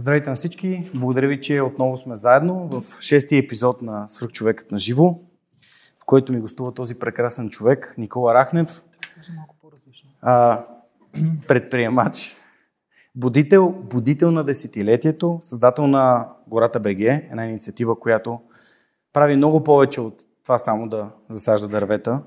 [0.00, 0.90] Здравейте на всички!
[0.94, 5.18] Благодаря ви, че отново сме заедно в шестия епизод на Свърхчовекът на живо,
[6.02, 8.84] в който ми гостува този прекрасен човек, Никола Рахнев,
[10.22, 10.64] а,
[11.48, 12.36] предприемач,
[13.14, 18.40] будител, будител на десетилетието, създател на Гората БГ, една инициатива, която
[19.12, 22.22] прави много повече от това само да засажда дървета,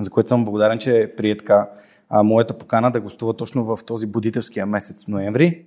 [0.00, 1.70] за което съм благодарен, че прие така
[2.08, 5.66] а, моята покана да гостува точно в този будителския месец ноември.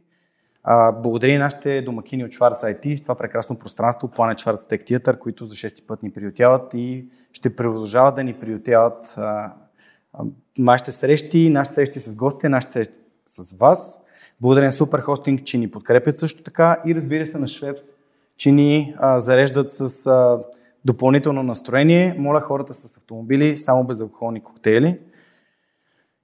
[0.64, 5.18] А, благодаря и нашите домакини от Шварц IT това прекрасно пространство, Planet Шварц Tech Theater,
[5.18, 9.18] които за шести път ни приютяват и ще продължават да ни приютяват
[10.57, 12.93] нашите срещи, нашите срещи с гостите, нашите срещи
[13.25, 14.00] с вас.
[14.41, 17.82] Благодаря на Супер Хостинг, че ни подкрепят също така и разбира се на Швепс,
[18.38, 20.39] че ни а, зареждат с а,
[20.86, 22.16] допълнително настроение.
[22.18, 25.00] Моля хората с автомобили, само безалкохолни коктейли.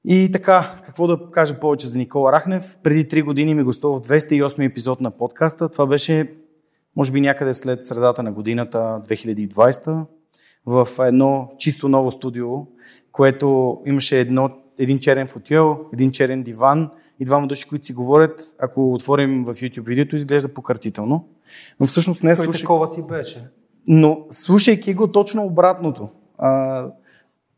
[0.05, 2.77] И така, какво да кажа повече за Никола Рахнев?
[2.83, 5.69] Преди 3 години ми гостува в 208 епизод на подкаста.
[5.69, 6.33] Това беше,
[6.95, 10.05] може би, някъде след средата на годината 2020
[10.65, 12.47] в едно чисто ново студио,
[13.11, 18.55] което имаше едно, един черен футюел, един черен диван и двама души, които си говорят.
[18.59, 21.27] Ако отворим в YouTube видеото, изглежда пократително.
[21.79, 22.61] Но всъщност не слушай...
[22.61, 23.47] такова си беше.
[23.87, 26.09] Но слушайки го, точно обратното.
[26.37, 26.87] А,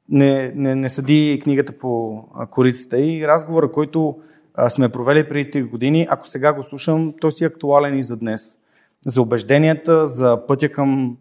[0.09, 4.19] не, не, не съди книгата по корицата и разговора, който
[4.69, 8.17] сме провели преди 3 години, ако сега го слушам, той си е актуален и за
[8.17, 8.59] днес.
[9.07, 11.17] За убежденията, за пътя към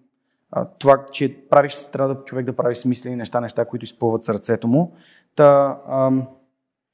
[0.79, 4.97] това, че правиш, трябва да човек да прави смислени неща, неща, които изпълват сърцето му.
[5.35, 6.11] Та, а,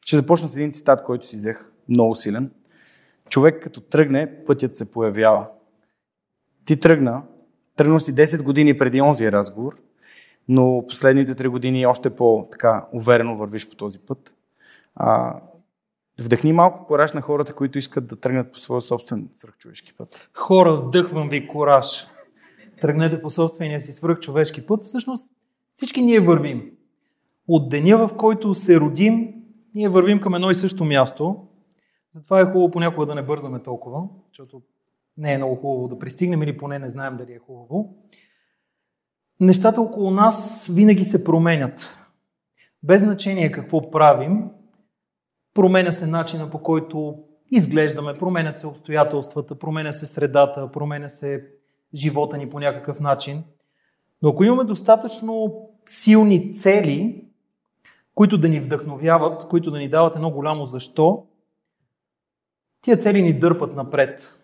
[0.05, 2.51] ще започна с един цитат, който си взех, много силен.
[3.29, 5.47] Човек като тръгне, пътят се появява.
[6.64, 7.23] Ти тръгна,
[7.77, 9.77] тръгна си 10 години преди онзи разговор,
[10.48, 14.34] но последните три години още по-така уверено вървиш по този път.
[14.94, 15.41] А,
[16.20, 20.30] вдъхни малко кораж на хората, които искат да тръгнат по своя собствен свръхчовешки път.
[20.34, 22.06] Хора, вдъхвам ви кораж.
[22.80, 24.84] Тръгнете по собствения си свръхчовешки път.
[24.84, 25.33] Всъщност
[25.74, 26.70] всички ние вървим.
[27.48, 29.34] От деня, в който се родим,
[29.74, 31.36] ние вървим към едно и също място.
[32.13, 34.63] Затова е хубаво понякога да не бързаме толкова, защото
[35.17, 37.95] не е много хубаво да пристигнем или поне не знаем дали е хубаво
[39.41, 41.97] нещата около нас винаги се променят.
[42.83, 44.45] Без значение какво правим,
[45.55, 47.19] променя се начина по който
[47.51, 51.48] изглеждаме, променят се обстоятелствата, променя се средата, променя се
[51.95, 53.45] живота ни по някакъв начин.
[54.23, 57.25] Но ако имаме достатъчно силни цели,
[58.14, 61.27] които да ни вдъхновяват, които да ни дават едно голямо защо,
[62.80, 64.39] тия цели ни дърпат напред.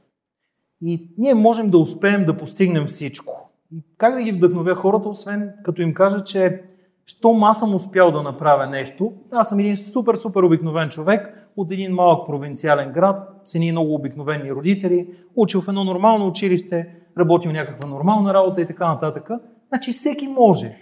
[0.83, 3.52] И ние можем да успеем да постигнем всичко.
[3.73, 6.63] И как да ги вдъхновя хората, освен като им кажа, че
[7.07, 11.71] щом аз съм успял да направя нещо, аз съм един супер, супер обикновен човек от
[11.71, 16.89] един малък провинциален град, с едни много обикновени родители, учил в едно нормално училище,
[17.19, 19.31] работил някаква нормална работа и така нататък.
[19.69, 20.77] Значи всеки може.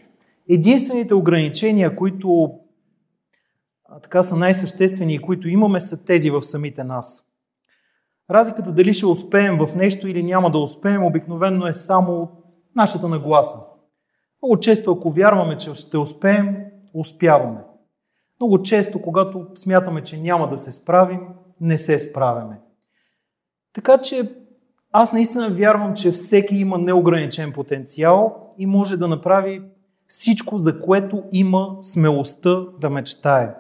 [0.49, 2.51] Единствените ограничения, които
[4.03, 7.27] така са най-съществени и които имаме, са тези в самите нас.
[8.31, 12.40] Разликата дали ще успеем в нещо или няма да успеем, обикновено е само
[12.77, 13.59] нашата нагласа.
[14.43, 16.57] Много често, ако вярваме, че ще успеем,
[16.95, 17.61] успяваме.
[18.41, 21.21] Много често, когато смятаме, че няма да се справим,
[21.61, 22.61] не се справяме.
[23.73, 24.35] Така че
[24.93, 29.63] аз наистина вярвам, че всеки има неограничен потенциал и може да направи
[30.07, 33.55] всичко, за което има смелостта да мечтае.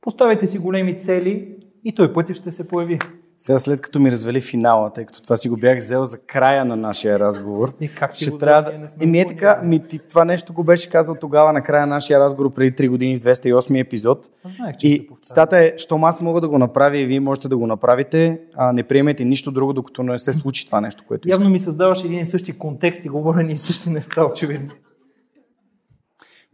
[0.00, 2.98] Поставяйте си големи цели и той пътя ще се появи.
[3.42, 6.64] Сега след като ми развали финала, тъй като това си го бях взел за края
[6.64, 7.72] на нашия разговор.
[7.80, 8.86] И как си ще трябва да...
[9.00, 12.20] Еми е така, ми, ти, това нещо го беше казал тогава на края на нашия
[12.20, 14.30] разговор преди 3 години в 208 епизод.
[14.56, 17.56] Знаех, че и стата е, щом аз мога да го направя и вие можете да
[17.56, 21.42] го направите, а не приемете нищо друго, докато не се случи това нещо, което Явно
[21.42, 21.52] искам.
[21.52, 24.70] ми създаваш един и същи контекст и говорени и същи неща, очевидно.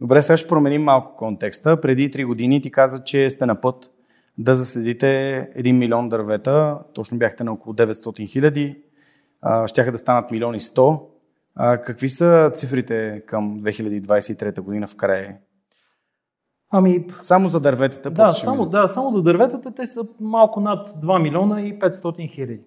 [0.01, 1.81] Добре, сега ще променим малко контекста.
[1.81, 3.91] Преди 3 години ти каза, че сте на път
[4.37, 5.05] да заседите
[5.57, 8.81] 1 милион дървета, точно бяхте на около 900 хиляди,
[9.65, 11.01] щяха да станат милиони 100.
[11.57, 15.37] Какви са цифрите към 2023 година в края?
[16.69, 18.11] Ами, само за дърветата?
[18.11, 22.61] Да, само, да, само за дърветата те са малко над 2 милиона и 500 хиляди.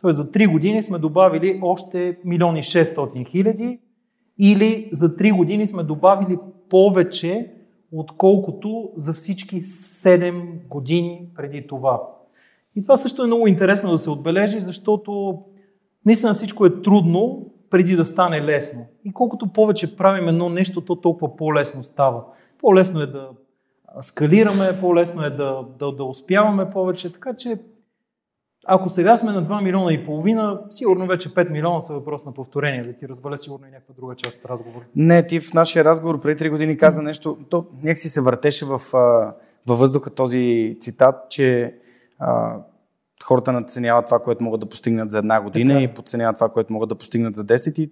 [0.00, 3.80] Тоест за 3 години сме добавили още милиони 600 хиляди
[4.38, 6.38] или за 3 години сме добавили
[6.70, 7.51] повече
[7.92, 12.02] отколкото за всички 7 години преди това.
[12.76, 15.38] И това също е много интересно да се отбележи, защото
[16.06, 18.86] наистина всичко е трудно преди да стане лесно.
[19.04, 22.24] И колкото повече правим едно нещо, то толкова по-лесно става.
[22.58, 23.28] По-лесно е да
[24.00, 27.12] скалираме, по-лесно е да, да, да успяваме повече.
[27.12, 27.58] Така че
[28.66, 32.32] ако сега сме на 2 милиона и половина, сигурно вече 5 милиона са въпрос на
[32.32, 34.84] повторение, да ти разваля сигурно и някаква друга част от разговора.
[34.96, 38.80] Не, ти в нашия разговор преди 3 години каза нещо, то някакси се въртеше в,
[39.66, 41.74] във въздуха този цитат, че
[42.18, 42.56] а,
[43.24, 45.82] хората надценяват това, което могат да постигнат за една година така.
[45.82, 47.90] и подценяват това, което могат да постигнат за 10 и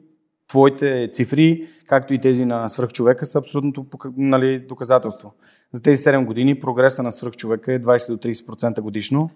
[0.49, 5.33] твоите цифри, както и тези на свръхчовека, са абсолютното нали, доказателство.
[5.73, 9.31] За тези 7 години прогреса на свръхчовека е 20 до 30% годишно.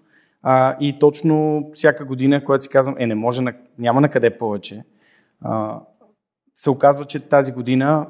[0.46, 3.42] А, и точно всяка година, когато си казвам, е, не може,
[3.78, 4.84] няма на къде повече,
[5.40, 5.80] а,
[6.54, 8.06] се оказва, че тази година,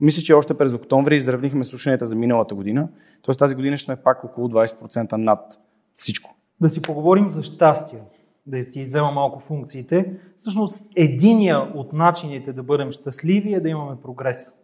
[0.00, 2.88] мисля, че още през октомври изравнихме слушанията за миналата година,
[3.26, 3.34] т.е.
[3.34, 5.60] тази година ще сме пак около 20% над
[5.96, 6.36] всичко.
[6.60, 8.02] Да си поговорим за щастие,
[8.46, 10.12] да ти иззема малко функциите.
[10.36, 14.60] Всъщност, единия от начините да бъдем щастливи е да имаме прогрес.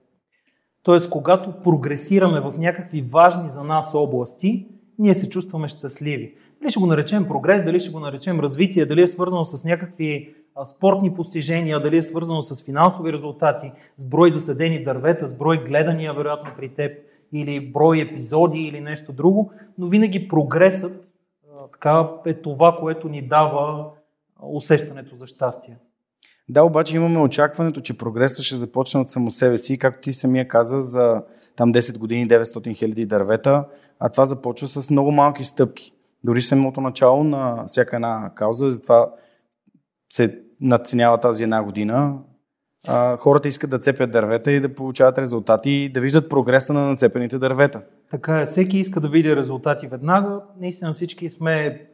[0.83, 4.69] Тоест, когато прогресираме в някакви важни за нас области,
[4.99, 6.35] ние се чувстваме щастливи.
[6.61, 10.35] Дали ще го наречем прогрес, дали ще го наречем развитие, дали е свързано с някакви
[10.65, 16.15] спортни постижения, дали е свързано с финансови резултати, с брой заседени дървета, с брой гледания,
[16.15, 16.93] вероятно при теб,
[17.33, 21.05] или брой епизоди или нещо друго, но винаги прогресът
[21.73, 23.87] така е това, което ни дава
[24.43, 25.77] усещането за щастие.
[26.49, 30.49] Да, обаче имаме очакването, че прогресът ще започне от само себе си, както ти самия
[30.49, 31.23] каза, за
[31.57, 33.65] там 10 години 900 хиляди дървета,
[33.99, 35.93] а това започва с много малки стъпки.
[36.25, 39.11] Дори самото начало на всяка една кауза, затова
[40.13, 42.19] се надценява тази една година.
[42.87, 46.87] А, хората искат да цепят дървета и да получават резултати и да виждат прогреса на
[46.87, 47.83] нацепените дървета.
[48.11, 50.41] Така е, всеки иска да види резултати веднага.
[50.61, 51.87] Наистина всички сме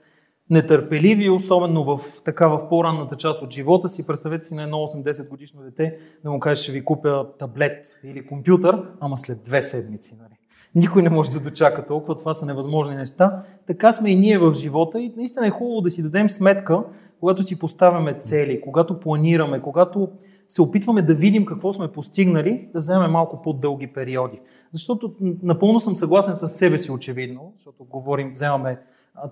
[0.50, 4.06] нетърпеливи, особено в, така, в по-ранната част от живота си.
[4.06, 8.26] Представете си на едно 8-10 годишно дете да му каже, ще ви купя таблет или
[8.26, 10.16] компютър, ама след две седмици.
[10.22, 10.34] Нали?
[10.76, 13.42] Никой не може да дочака толкова, това са невъзможни неща.
[13.66, 16.82] Така сме и ние в живота и наистина е хубаво да си дадем сметка,
[17.20, 20.08] когато си поставяме цели, когато планираме, когато
[20.48, 24.40] се опитваме да видим какво сме постигнали, да вземем малко по-дълги периоди.
[24.70, 28.78] Защото напълно съм съгласен с себе си, очевидно, защото говорим, вземаме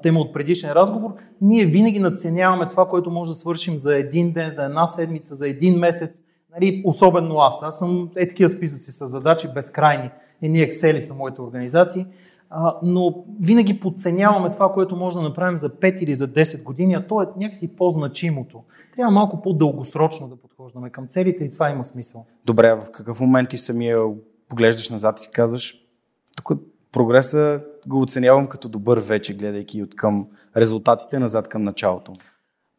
[0.02, 4.50] тема от предишен разговор, ние винаги надценяваме това, което може да свършим за един ден,
[4.50, 6.23] за една седмица, за един месец.
[6.55, 7.62] Нали, особено аз.
[7.62, 10.11] Аз съм е такива списъци с задачи безкрайни.
[10.44, 12.06] И ние Excel са моите организации.
[12.50, 16.94] А, но винаги подценяваме това, което може да направим за 5 или за 10 години,
[16.94, 18.62] а то е някакси по-значимото.
[18.96, 22.26] Трябва малко по-дългосрочно да подхождаме към целите и това има смисъл.
[22.44, 23.99] Добре, в какъв момент ти самия
[24.49, 25.75] поглеждаш назад и си казваш,
[26.37, 26.61] тук
[26.93, 30.26] прогреса го оценявам като добър вече, гледайки от към
[30.56, 32.12] резултатите назад към началото.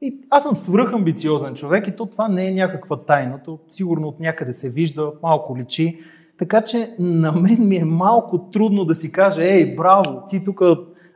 [0.01, 3.43] И аз съм свръхамбициозен човек и то това не е някаква тайна.
[3.45, 5.99] То сигурно от някъде се вижда, малко личи.
[6.39, 10.61] Така че на мен ми е малко трудно да си каже, ей, браво, ти тук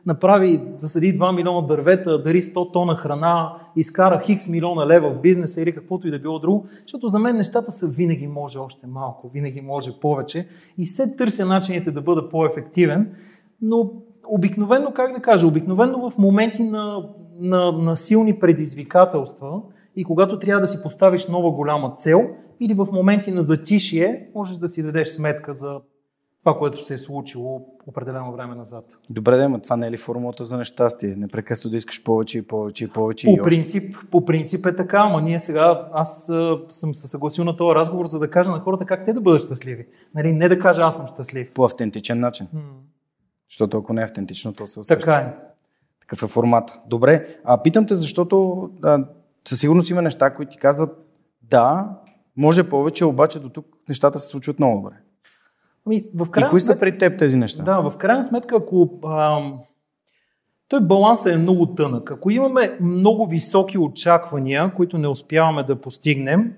[0.06, 5.62] направи, засади 2 милиона дървета, дари 100 тона храна, изкара хикс милиона лева в бизнеса
[5.62, 9.28] или каквото и да било друго, защото за мен нещата са винаги може още малко,
[9.28, 13.12] винаги може повече и се търся начините да бъда по-ефективен,
[13.62, 13.90] но
[14.28, 17.08] обикновено, как да кажа, обикновено в моменти на,
[17.40, 19.60] на, на силни предизвикателства
[19.96, 22.28] и когато трябва да си поставиш нова голяма цел
[22.60, 25.80] или в моменти на затишие, можеш да си дадеш сметка за
[26.40, 28.84] това, което се е случило определено време назад.
[29.10, 31.16] Добре, да, но това не е ли формулата за нещастие?
[31.16, 33.26] Непрекъснато да искаш повече и повече и повече.
[33.26, 34.10] По, и принцип, още.
[34.10, 36.30] по принцип е така, ама ние сега, аз
[36.68, 39.42] съм се съгласил на този разговор, за да кажа на хората как те да бъдат
[39.42, 39.86] щастливи.
[40.14, 41.52] Нали, не да кажа аз съм щастлив.
[41.54, 42.46] По автентичен начин.
[42.52, 42.60] М-
[43.50, 45.00] Защото ако не е автентично, то се усеща.
[45.00, 45.34] Така е.
[46.00, 46.80] Такъв е формата.
[46.86, 49.04] Добре, а питам те, защото а,
[49.48, 51.06] със сигурност има неща, които ти казват
[51.42, 51.88] да,
[52.36, 54.96] може повече, обаче до тук нещата се случват много добре.
[55.86, 57.62] Ами, в и кои са при теб тези неща?
[57.62, 59.60] Да, в крайна сметка, ако ам,
[60.68, 62.10] той балансът е много тънък.
[62.10, 66.52] Ако имаме много високи очаквания, които не успяваме да постигнем,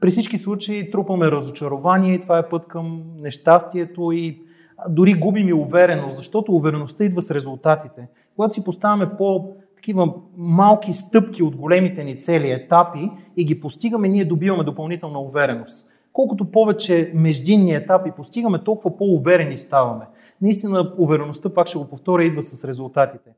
[0.00, 4.42] при всички случаи трупаме разочарование и това е път към нещастието и
[4.88, 8.08] дори губим и увереност, защото увереността идва с резултатите.
[8.36, 14.08] Когато си поставяме по такива малки стъпки от големите ни цели, етапи и ги постигаме,
[14.08, 20.06] ние добиваме допълнителна увереност колкото повече междинни етапи постигаме, толкова по-уверени ставаме.
[20.40, 23.30] Наистина, увереността, пак ще го повторя, идва с резултатите.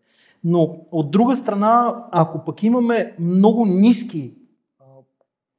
[0.44, 4.34] Но от друга страна, ако пък имаме много ниски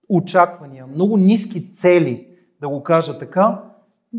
[0.10, 2.28] очаквания, много ниски цели,
[2.62, 3.62] да го кажа така,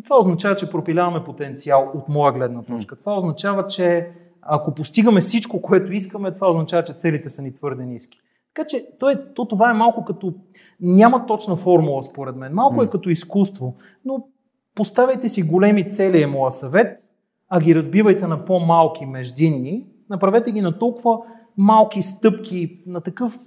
[0.04, 2.96] това означава, че пропиляваме потенциал от моя гледна точка.
[2.96, 4.11] Това означава, че
[4.49, 8.19] ако постигаме всичко, което искаме, това означава, че целите са ни твърде ниски.
[8.55, 10.35] Така че то, е, то това е малко като...
[10.81, 12.55] Няма точна формула, според мен.
[12.55, 13.75] Малко е като изкуство.
[14.05, 14.26] Но
[14.75, 17.00] поставяйте си големи цели, е моя съвет,
[17.49, 19.87] а ги разбивайте на по-малки междинни.
[20.11, 21.19] Направете ги на толкова
[21.57, 23.38] малки стъпки, на такъв,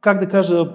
[0.00, 0.66] как да кажа,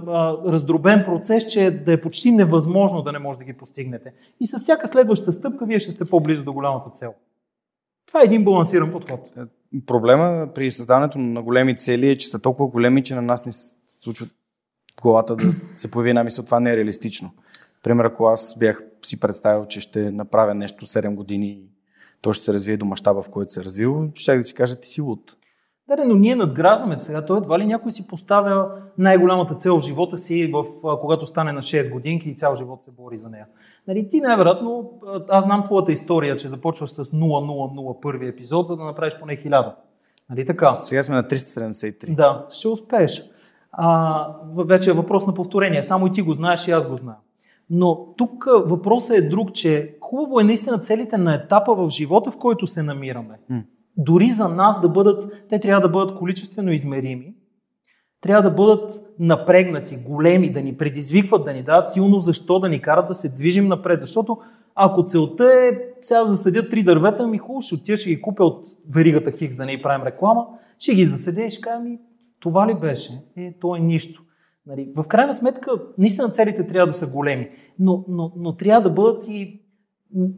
[0.48, 4.14] раздробен процес, че да е почти невъзможно да не може да ги постигнете.
[4.40, 7.14] И с всяка следваща стъпка вие ще сте по-близо до голямата цел.
[8.12, 9.32] Това е един балансиран подход.
[9.38, 9.42] Е,
[9.86, 13.52] проблема при създаването на големи цели е, че са толкова големи, че на нас не
[13.52, 14.28] се случва
[15.02, 17.32] главата да се появи една мисъл, това не е реалистично.
[17.84, 21.70] Пример, ако аз бях си представил, че ще направя нещо 7 години и
[22.22, 24.82] то ще се развие до мащаба, в който се е развил, ще да си кажа
[24.82, 25.36] ти си луд.
[25.88, 27.26] Да, но ние надграждаме сега.
[27.26, 30.66] Той едва ли някой си поставя най-голямата цел в живота си, в,
[31.02, 33.46] когато стане на 6 годинки и цял живот се бори за нея.
[33.88, 34.92] Нали, ти най-вероятно,
[35.30, 39.74] аз знам твоята история, че започваш с 000 първи епизод, за да направиш поне 1000.
[40.30, 40.78] Нали така?
[40.80, 42.16] Сега сме на 373.
[42.16, 43.24] Да, ще успееш.
[43.72, 45.84] А, вече е въпрос на повторение.
[45.84, 47.16] Само и ти го знаеш и аз го знам.
[47.70, 52.38] Но тук въпросът е друг, че хубаво е наистина целите на етапа в живота, в
[52.38, 53.40] който се намираме.
[53.98, 57.36] Дори за нас да бъдат, те трябва да бъдат количествено измерими,
[58.22, 62.82] трябва да бъдат напрегнати, големи, да ни предизвикват, да ни дадат силно защо, да ни
[62.82, 64.02] карат да се движим напред.
[64.02, 64.38] Защото
[64.76, 65.72] ако целта е
[66.02, 69.58] сега да засадя три дървета, ми хубаво, ще отида, ще ги купя от веригата Хикс,
[69.58, 70.48] да не правим реклама,
[70.80, 72.00] ще ги заседя и ще кажа ми,
[72.40, 73.24] това ли беше?
[73.38, 74.24] Е, то е нищо.
[74.66, 78.96] Нали, в крайна сметка, наистина целите трябва да са големи, но, но, но трябва да
[78.96, 79.61] бъдат и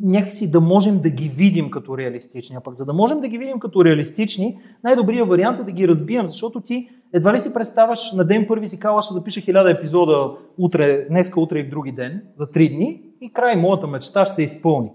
[0.01, 2.55] някакси да можем да ги видим като реалистични.
[2.55, 5.87] А пък за да можем да ги видим като реалистични, най-добрият вариант е да ги
[5.87, 9.71] разбием, защото ти едва ли си представяш на ден първи си казваш, ще запиша хиляда
[9.71, 14.25] епизода утре, днеска, утре и в други ден, за три дни и край моята мечта
[14.25, 14.91] ще се изпълни.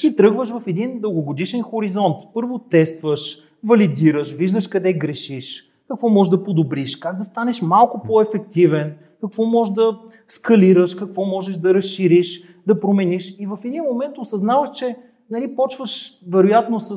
[0.00, 2.16] Ти тръгваш в един дългогодишен хоризонт.
[2.34, 8.94] Първо тестваш, валидираш, виждаш къде грешиш, какво можеш да подобриш, как да станеш малко по-ефективен,
[9.20, 13.36] какво можеш да скалираш, какво можеш да разшириш, да промениш.
[13.38, 14.96] И в един момент осъзнаваш, че
[15.30, 16.96] нали, почваш вероятно с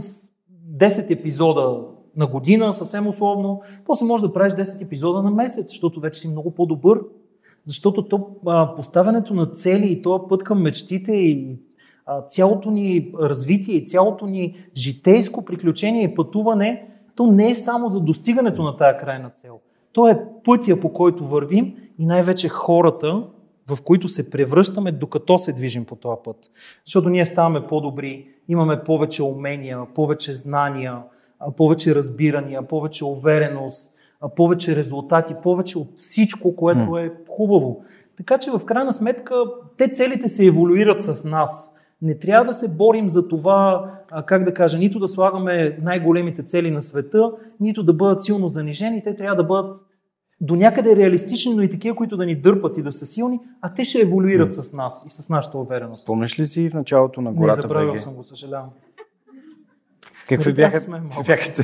[0.77, 1.81] 10 епизода
[2.15, 6.27] на година, съвсем условно, после можеш да правиш 10 епизода на месец, защото вече си
[6.27, 6.99] много по-добър.
[7.65, 11.59] Защото то, а, поставянето на цели и този път към мечтите и
[12.05, 17.89] а, цялото ни развитие и цялото ни житейско приключение и пътуване то не е само
[17.89, 19.59] за достигането на тая крайна цел.
[19.93, 23.23] То е пътя, по който вървим и най-вече хората,
[23.69, 26.37] в които се превръщаме, докато се движим по този път.
[26.85, 30.97] Защото ние ставаме по-добри, имаме повече умения, повече знания,
[31.57, 33.95] повече разбирания, повече увереност,
[34.35, 37.83] повече резултати, повече от всичко, което е хубаво.
[38.17, 39.35] Така че в крайна сметка
[39.77, 41.75] те целите се еволюират с нас.
[42.01, 43.91] Не трябва да се борим за това,
[44.25, 49.03] как да кажа, нито да слагаме най-големите цели на света, нито да бъдат силно занижени.
[49.03, 49.85] Те трябва да бъдат
[50.41, 53.73] до някъде реалистични, но и такива, които да ни дърпат и да са силни, а
[53.73, 56.03] те ще еволюират с нас и с нашата увереност.
[56.03, 57.57] Спомнеш ли си в началото на гората?
[57.57, 58.69] Не, забравил съм го, съжалявам.
[60.29, 61.63] Какви бяха, бяха,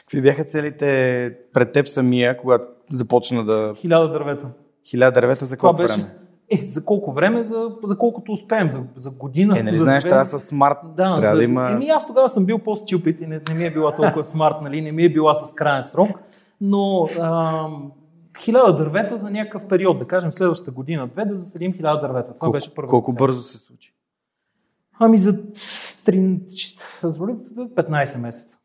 [0.00, 3.74] Какви бяха целите пред теб самия, когато започна да...
[3.76, 4.48] Хиляда дървета.
[4.86, 5.94] Хиляда дървета за колко беше...
[5.94, 6.14] време?
[6.50, 7.42] Е, за колко време?
[7.42, 9.58] За, за колкото успеем, за, за година.
[9.58, 10.78] Е, нали знаеш, трябва с смарт.
[10.84, 11.70] Да, трябва за, да има...
[11.70, 14.80] Еми, аз тогава съм бил по-стюпит и не, не ми е била толкова смарт, нали?
[14.80, 16.08] не ми е била с крайен срок,
[16.64, 17.92] но ам,
[18.38, 22.34] хиляда дървета за някакъв период, да кажем следващата година, две, да засадим хиляда дървета.
[22.34, 22.88] Това колко, беше първо.
[22.88, 23.94] Колко бързо се случи?
[24.98, 25.32] Ами за
[26.06, 26.40] 3,
[27.02, 28.58] 15 месеца.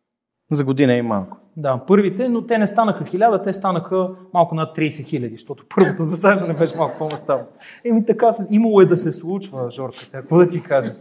[0.52, 1.38] За година и малко.
[1.58, 6.04] Да, първите, но те не станаха хиляда, те станаха малко над 30 хиляди, защото първото
[6.04, 7.46] засаждане беше малко по-мащабно.
[7.86, 10.96] Еми така, имало е да се случва, Жорка, сега, какво да ти кажа?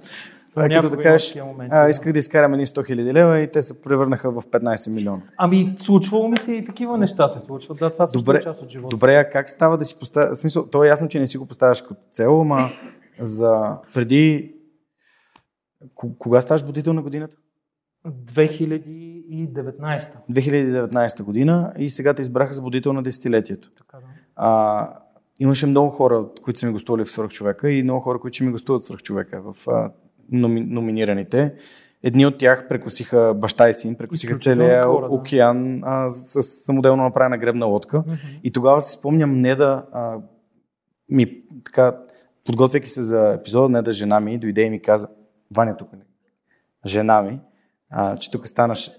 [0.59, 1.37] Това е като да кажеш,
[1.71, 5.23] а, исках да изкарам едни 100 хиляди лева и те се превърнаха в 15 милиона.
[5.37, 7.79] Ами, случвало ми се и такива неща се случват.
[7.79, 8.97] Да, това също добре, е част от живота.
[8.97, 10.35] Добре, а как става да си поставя...
[10.35, 12.71] В смисъл, то е ясно, че не си го поставяш като цел, ама
[13.21, 14.55] за преди...
[15.95, 17.37] Кога ставаш будител на годината?
[18.07, 20.17] 2019.
[20.31, 23.71] 2019 година и сега те избраха за будител на десетилетието.
[23.71, 24.05] Така, да.
[24.37, 24.89] а,
[25.39, 28.53] имаше много хора, които са ми гостували в Свърхчовека и много хора, които ще ми
[28.53, 29.91] гостуват в Свърхчовека в а,
[30.33, 31.55] номи, номинираните.
[32.03, 34.89] Едни от тях прекусиха баща и син, прекусиха целия да.
[34.89, 37.97] океан а, с, с самоделно направена гребна лодка.
[37.97, 38.41] Mm-hmm.
[38.45, 40.17] И тогава си спомням не да а,
[41.11, 41.99] ми така,
[42.47, 45.09] подготвяйки се за епизода, не да жена ми дойде и ми каза,
[45.57, 46.05] Ваня тук не.
[46.87, 47.41] Жена ми,
[47.91, 48.91] а, че тук станаш.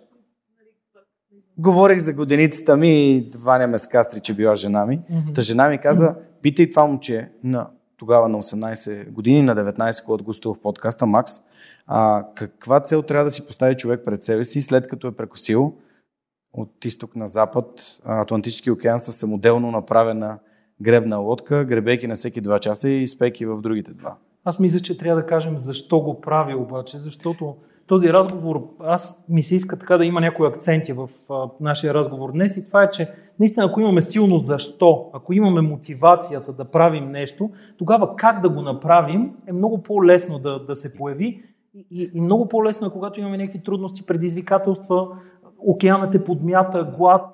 [1.57, 4.99] Говорих за годеницата ми и Ваня ме скастри, че била жена ми.
[4.99, 5.35] Mm-hmm.
[5.35, 10.23] Та жена ми каза, питай това момче на тогава на 18 години, на 19, когато
[10.23, 11.31] гостува в подкаста, Макс,
[11.87, 15.73] а, каква цел трябва да си постави човек пред себе си, след като е прекосил
[16.53, 20.39] от изток на запад Атлантически океан с самоделно направена
[20.81, 24.15] гребна лодка, гребейки на всеки 2 часа и спейки в другите два.
[24.43, 27.55] Аз мисля, че трябва да кажем защо го прави обаче, защото
[27.89, 32.31] този разговор, аз ми се иска така да има някои акценти в а, нашия разговор
[32.31, 37.11] днес и това е, че наистина ако имаме силно защо, ако имаме мотивацията да правим
[37.11, 41.43] нещо, тогава как да го направим е много по-лесно да, да се появи
[41.91, 45.07] и, и много по-лесно е, когато имаме някакви трудности, предизвикателства,
[45.57, 47.25] океанът е подмята, глад,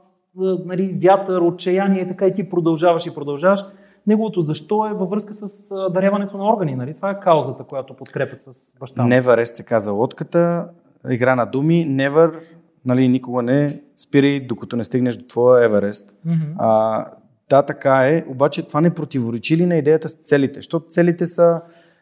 [0.65, 3.65] нали, вятър, отчаяние и така и ти продължаваш и продължаваш.
[4.07, 6.75] Неговото защо е във връзка с даряването на органи.
[6.75, 6.93] Нали?
[6.93, 9.09] Това е каузата, която подкрепят с баща му.
[9.09, 10.69] Never се каза лодката,
[11.09, 12.39] игра на думи, never,
[12.85, 16.13] нали, никога не спирай, докато не стигнеш до твоя Еверест.
[16.27, 16.53] Mm-hmm.
[16.57, 17.05] А,
[17.49, 20.59] да, така е, обаче това не противоречи ли на идеята с целите?
[20.59, 21.61] Защото целите са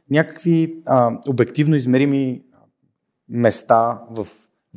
[0.10, 2.41] някакви а, обективно измерими
[3.29, 4.27] места в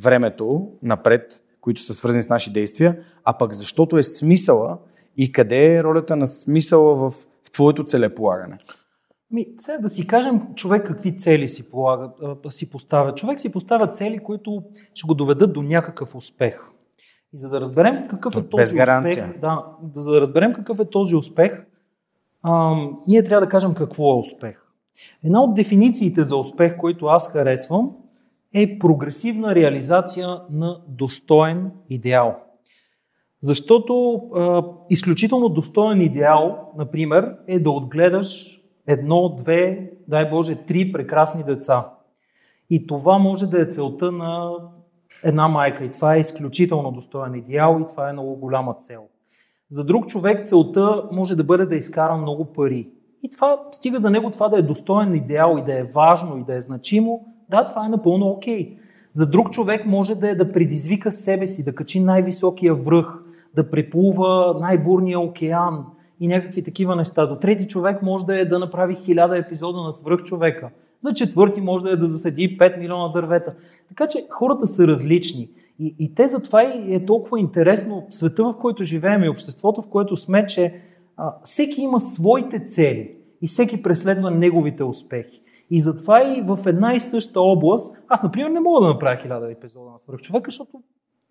[0.02, 4.78] времето напред, които са свързани с наши действия, а пък защото е смисъла
[5.16, 7.10] и къде е ролята на смисъла в,
[7.44, 8.58] в твоето целеполагане?
[9.30, 12.10] Ми, сега да си кажем човек какви цели си, полага,
[12.48, 13.14] си поставя.
[13.14, 14.62] Човек си поставя цели, които
[14.94, 16.70] ще го доведат до някакъв успех.
[17.32, 19.24] И за да разберем какъв е този Без гаранция.
[19.24, 21.66] успех, да, за да разберем какъв е този успех,
[22.42, 24.62] ам, ние трябва да кажем какво е успех.
[25.24, 27.92] Една от дефинициите за успех, които аз харесвам,
[28.54, 32.45] е прогресивна реализация на достоен идеал.
[33.40, 41.44] Защото а, изключително достоен идеал, например, е да отгледаш едно, две, дай Боже, три прекрасни
[41.44, 41.90] деца.
[42.70, 44.52] И това може да е целта на
[45.24, 45.84] една майка.
[45.84, 49.02] И това е изключително достоен идеал и това е много голяма цел.
[49.70, 52.88] За друг човек целта може да бъде да изкара много пари.
[53.22, 56.44] И това стига за него това да е достоен идеал и да е важно и
[56.44, 57.26] да е значимо.
[57.48, 58.58] Да, това е напълно окей.
[58.58, 58.78] Okay.
[59.12, 63.22] За друг човек може да е да предизвика себе си, да качи най-високия връх,
[63.56, 65.84] да преплува най-бурния океан
[66.20, 67.24] и някакви такива неща.
[67.24, 70.70] За трети човек може да е да направи хиляда епизода на свръхчовека.
[71.00, 73.54] За четвърти може да е да засади 5 милиона дървета.
[73.88, 75.50] Така че хората са различни.
[75.78, 79.88] И, и те затова и е толкова интересно света, в който живеем и обществото, в
[79.88, 80.80] което сме, че
[81.16, 85.42] а, всеки има своите цели и всеки преследва неговите успехи.
[85.70, 89.52] И затова и в една и съща област, аз, например, не мога да направя хиляда
[89.52, 90.82] епизода на свръхчовека, защото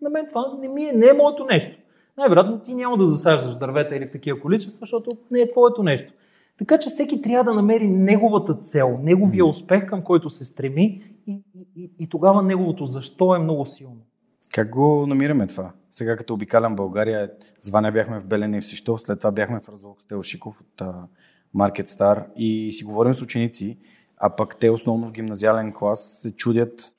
[0.01, 1.77] на мен това не, ми е, не е моето нещо.
[2.17, 6.13] Най-вероятно ти няма да засаждаш дървета или в такива количества, защото не е твоето нещо.
[6.57, 11.43] Така че всеки трябва да намери неговата цел, неговия успех, към който се стреми и,
[11.55, 14.01] и, и, и тогава неговото защо е много силно.
[14.53, 15.71] Как го намираме това?
[15.91, 19.69] Сега като обикалям България, звания бяхме в Белене и в Сищов, след това бяхме в
[19.69, 20.87] Разлог с Телшиков от
[21.55, 23.77] Market Star и си говорим с ученици,
[24.17, 26.95] а пък те основно в гимназиален клас се чудят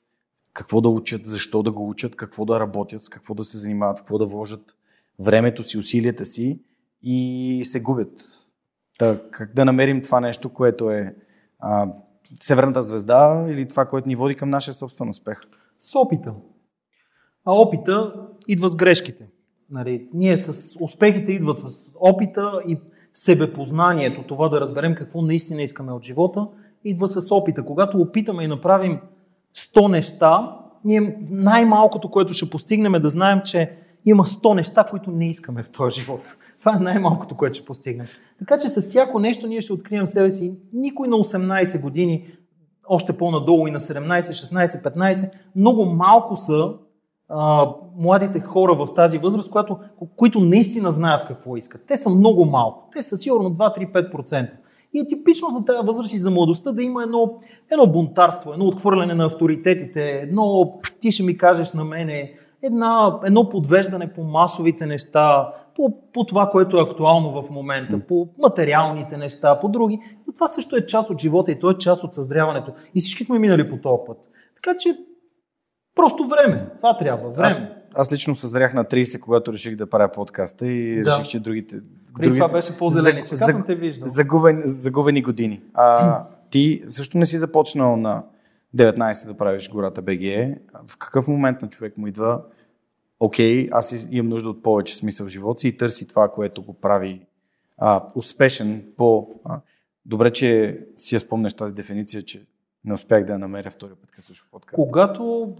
[0.53, 3.97] какво да учат, защо да го учат, какво да работят, с какво да се занимават,
[3.97, 4.76] какво да вложат
[5.19, 6.59] времето си, усилията си
[7.01, 8.11] и се губят.
[8.99, 11.15] Та, как да намерим това нещо, което е
[11.59, 11.87] а,
[12.41, 15.37] Северната звезда или това, което ни води към нашия собствен успех?
[15.79, 16.33] С опита.
[17.45, 18.13] А опита
[18.47, 19.27] идва с грешките.
[19.69, 22.77] Нали, ние с успехите идват с опита и
[23.13, 26.47] себепознанието, това да разберем какво наистина искаме от живота,
[26.83, 27.65] идва с опита.
[27.65, 28.99] Когато опитаме и направим
[29.55, 35.11] 100 неща, ние най-малкото, което ще постигнем е да знаем, че има 100 неща, които
[35.11, 36.35] не искаме в този живот.
[36.59, 38.07] Това е най-малкото, което ще постигнем.
[38.39, 40.55] Така че с всяко нещо ние ще открием себе си.
[40.73, 42.27] Никой на 18 години,
[42.87, 46.73] още по-надолу и на 17, 16, 15, много малко са
[47.29, 49.79] а, младите хора в тази възраст, която,
[50.15, 51.81] които наистина знаят какво искат.
[51.87, 52.89] Те са много малко.
[52.93, 54.49] Те са сигурно 2-3-5%.
[54.93, 57.39] И е типично за тази възраст и за младостта да има едно,
[57.71, 62.33] едно бунтарство, едно отхвърляне на авторитетите, едно ти ще ми кажеш на мене,
[62.63, 68.29] една, едно подвеждане по масовите неща, по, по това, което е актуално в момента, по
[68.37, 69.99] материалните неща, по други.
[70.27, 72.73] Но това също е част от живота и то е част от съзряването.
[72.95, 74.17] И всички сме минали по този път.
[74.55, 74.97] Така че
[75.95, 76.69] просто време.
[76.77, 77.29] Това трябва.
[77.29, 77.47] Време.
[77.47, 77.63] Аз,
[77.95, 81.11] аз лично съзрях на 30, когато реших да правя подкаста и да.
[81.11, 81.75] реших, че другите...
[82.19, 84.07] Другите, това беше по-зелени, за, за, те виждал.
[84.07, 85.61] Загубени, загубени години.
[85.73, 88.23] А, ти също не си започнал на
[88.75, 90.59] 19 да правиш гората БГЕ.
[90.87, 92.41] В какъв момент на човек му идва
[93.19, 96.73] окей, аз имам нужда от повече смисъл в живота си и търси това, което го
[96.73, 97.21] прави
[97.77, 99.29] а, успешен по...
[99.45, 99.59] А,
[100.05, 102.45] добре, че си я спомнеш тази дефиниция, че
[102.85, 104.75] не успях да я намеря втори път, като слушах подкаст.
[104.75, 105.55] Когато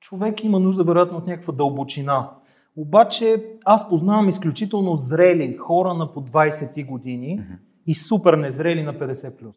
[0.00, 2.30] човек има нужда, вероятно, от някаква дълбочина.
[2.76, 7.58] Обаче аз познавам изключително зрели хора на по 20 години mm-hmm.
[7.86, 9.54] и супер незрели на 50+.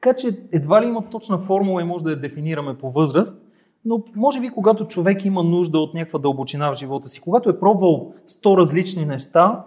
[0.00, 3.42] Така че едва ли има точна формула и може да я дефинираме по възраст,
[3.84, 7.60] но може би когато човек има нужда от някаква дълбочина в живота си, когато е
[7.60, 9.64] пробвал 100 различни неща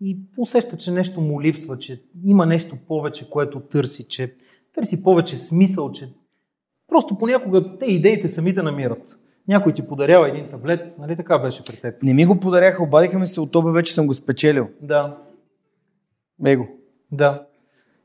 [0.00, 4.34] и усеща, че нещо му липсва, че има нещо повече, което търси, че
[4.74, 6.12] търси повече смисъл, че
[6.92, 9.18] Просто понякога те идеите сами да намират.
[9.48, 12.02] Някой ти подарява един таблет, нали така беше при теб?
[12.02, 14.68] Не ми го подаряха, обадиха ми се от ОБ, вече съм го спечелил.
[14.80, 15.18] Да,
[16.46, 16.64] Его.
[17.12, 17.46] да.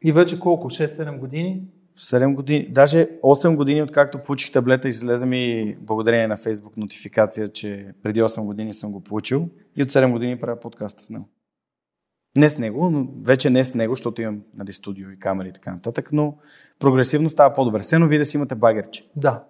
[0.08, 0.70] И вече колко?
[0.70, 1.64] 6-7 години?
[1.98, 7.94] 7 години, даже 8 години, откакто получих таблета, излезе ми благодарение на Facebook нотификация, че
[8.04, 11.30] преди 8 години съм го получил и от 7 години правя подкаста с него.
[12.38, 15.54] Не с него, но вече не с него, защото имам нали, студио и камери и
[15.54, 16.38] така нататък, но
[16.80, 17.84] прогресивно става по-добре.
[17.84, 19.08] Сено вие да си имате багерче.
[19.16, 19.44] Да.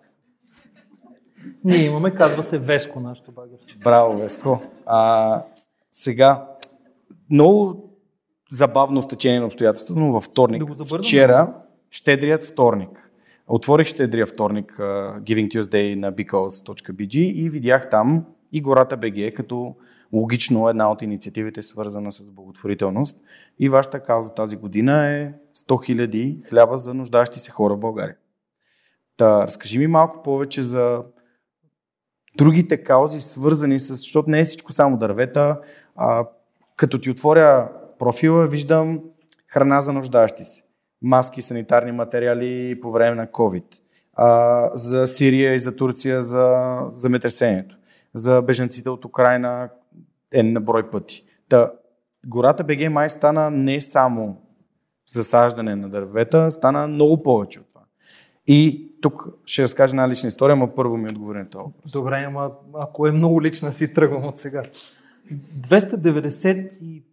[1.63, 3.78] Ние имаме, казва се Веско, нашето багерче.
[3.78, 4.62] Браво, Веско.
[4.86, 5.43] А,
[5.91, 6.48] сега,
[7.30, 7.87] много
[8.52, 11.00] забавно стечение на обстоятелствата, но във вторник, Да го забързам?
[11.00, 11.54] вчера,
[11.90, 13.12] щедрият вторник.
[13.48, 19.76] Отворих щедрия вторник, uh, Giving Tuesday на because.bg и видях там и гората БГ като
[20.14, 23.18] логично една от инициативите свързана с благотворителност.
[23.60, 28.16] И вашата кауза тази година е 100 000 хляба за нуждащи се хора в България.
[29.18, 31.04] Та, разкажи ми малко повече за
[32.38, 35.60] другите каузи, свързани с, защото не е всичко само дървета.
[35.96, 36.26] А,
[36.76, 39.00] като ти отворя профила виждам
[39.48, 40.62] храна за нуждащи се,
[41.02, 43.64] маски, санитарни материали по време на COVID,
[44.14, 47.78] а, за Сирия и за Турция за земетресението,
[48.14, 49.70] за беженците от Украина
[50.34, 51.26] е на брой пъти.
[51.50, 51.72] Та,
[52.26, 54.42] гората БГ май стана не само
[55.10, 57.82] засаждане на дървета, стана много повече от това.
[58.48, 61.74] И тук ще разкажа една лична история, но първо ми отговори на този.
[61.94, 64.64] Добре, ама ако е много лична, си тръгвам от сега.
[65.32, 67.04] 295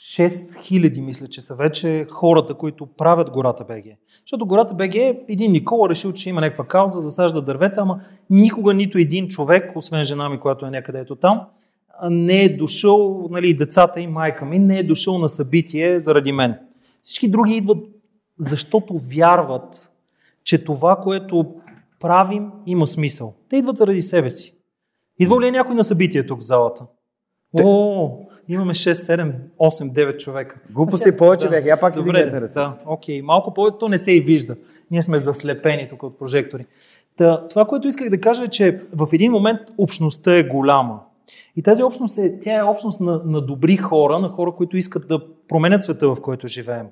[0.00, 3.84] 6000, мисля, че са вече хората, които правят гората БГ.
[4.20, 8.74] Защото гората БГ, е един Никола решил, че има някаква кауза, засажда дървета, ама никога
[8.74, 11.40] нито един човек, освен жена ми, която е някъде ето там,
[12.10, 16.58] не е дошъл, нали, децата и майка ми, не е дошъл на събитие заради мен.
[17.02, 17.84] Всички други идват,
[18.38, 19.92] защото вярват,
[20.44, 21.54] че това, което
[22.00, 23.34] правим, има смисъл.
[23.48, 24.54] Те идват заради себе си.
[25.18, 26.86] Идва ли е някой на събитие тук в залата?
[27.56, 27.62] Те...
[27.66, 28.18] О,
[28.54, 30.56] имаме 6, 7, 8, 9 човека.
[30.70, 31.50] Глупости повече Да.
[31.50, 32.54] бях, я пак си Добре, дигнете ръце.
[32.54, 33.22] да, окей.
[33.22, 34.56] Малко повече, то не се и вижда.
[34.90, 36.64] Ние сме заслепени тук от прожектори.
[37.16, 41.00] Та, това, което исках да кажа е, че в един момент общността е голяма.
[41.56, 45.08] И тази общност е, тя е общност на, на добри хора, на хора, които искат
[45.08, 46.86] да променят света, в който живеем.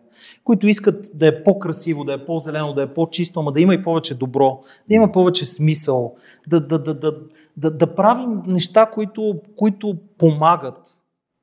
[0.45, 3.83] Които искат да е по-красиво, да е по-зелено, да е по-чисто, ама да има и
[3.83, 6.15] повече добро, да има повече смисъл,
[6.47, 7.17] да, да, да, да,
[7.57, 10.79] да, да правим неща, които, които помагат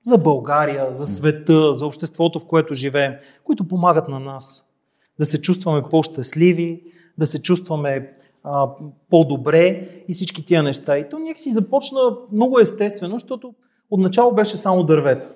[0.06, 3.14] за България, за света, за обществото, в което живеем,
[3.44, 4.66] които помагат на нас.
[5.20, 6.84] Да се чувстваме по-щастливи,
[7.18, 8.14] да се чувстваме
[8.44, 8.70] а,
[9.10, 10.98] по-добре и всички тия неща.
[10.98, 12.00] И то някакси започна
[12.32, 13.54] много естествено, защото
[13.90, 15.32] отначало беше само дървета.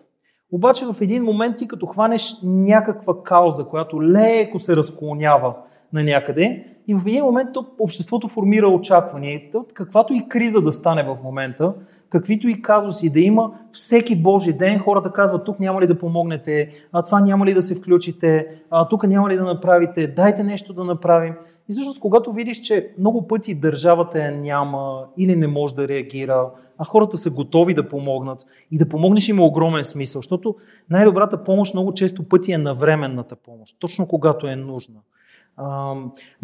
[0.52, 5.56] Обаче в един момент ти като хванеш някаква кауза, която леко се разклонява
[5.94, 9.42] на някъде и в един момент то обществото формира очаквания.
[9.74, 11.74] Каквато и криза да стане в момента,
[12.10, 16.70] каквито и казуси да има, всеки Божи ден хората казват, тук няма ли да помогнете,
[16.92, 20.74] а това няма ли да се включите, а тук няма ли да направите, дайте нещо
[20.74, 21.34] да направим.
[21.70, 26.52] И всъщност, когато видиш, че много пъти държавата я няма или не може да реагира,
[26.78, 30.56] а хората са готови да помогнат и да помогнеш има огромен смисъл, защото
[30.90, 35.00] най-добрата помощ много често пъти е навременната помощ, точно когато е нужна.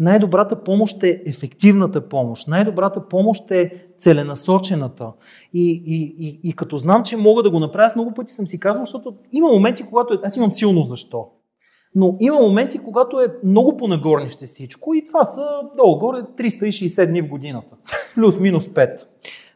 [0.00, 2.48] Най-добрата помощ е ефективната помощ.
[2.48, 5.12] Най-добрата помощ е целенасочената.
[5.54, 8.46] И, и, и, и като знам, че мога да го направя, аз много пъти съм
[8.46, 11.26] си казвал, защото има моменти, когато е, аз имам силно защо.
[11.94, 17.28] Но има моменти, когато е много понагорнище всичко и това са долу-горе 360 дни в
[17.28, 17.76] годината.
[18.14, 19.06] Плюс-минус 5,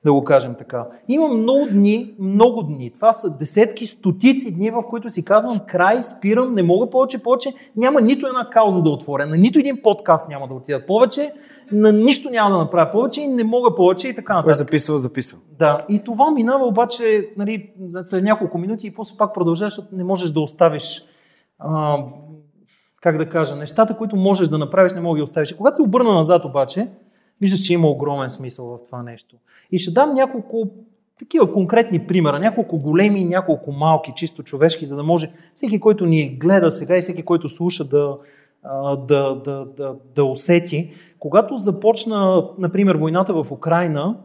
[0.05, 0.87] да го кажем така.
[1.09, 2.91] Има много дни, много дни.
[2.91, 7.53] Това са десетки, стотици дни, в които си казвам край, спирам, не мога повече, повече.
[7.77, 11.33] Няма нито една кауза да отворя, на нито един подкаст няма да отида повече,
[11.73, 14.57] на нищо няма да направя повече и не мога повече и така нататък.
[14.57, 15.39] записал, записал.
[15.59, 19.97] Да, и това минава обаче нали, за след няколко минути и после пак продължаваш, защото
[19.97, 21.05] не можеш да оставиш,
[21.59, 21.99] а,
[23.03, 25.51] как да кажа, нещата, които можеш да направиш, не мога да ги оставиш.
[25.51, 26.89] И когато се обърна назад обаче,
[27.41, 29.37] виждаш, че има огромен смисъл в това нещо.
[29.73, 30.69] И ще дам няколко
[31.19, 36.07] такива конкретни примера, няколко големи и няколко малки, чисто човешки, за да може всеки, който
[36.07, 38.17] ни гледа сега и всеки, който слуша да,
[39.09, 40.93] да, да, да, да усети.
[41.19, 44.17] Когато започна, например, войната в Украина,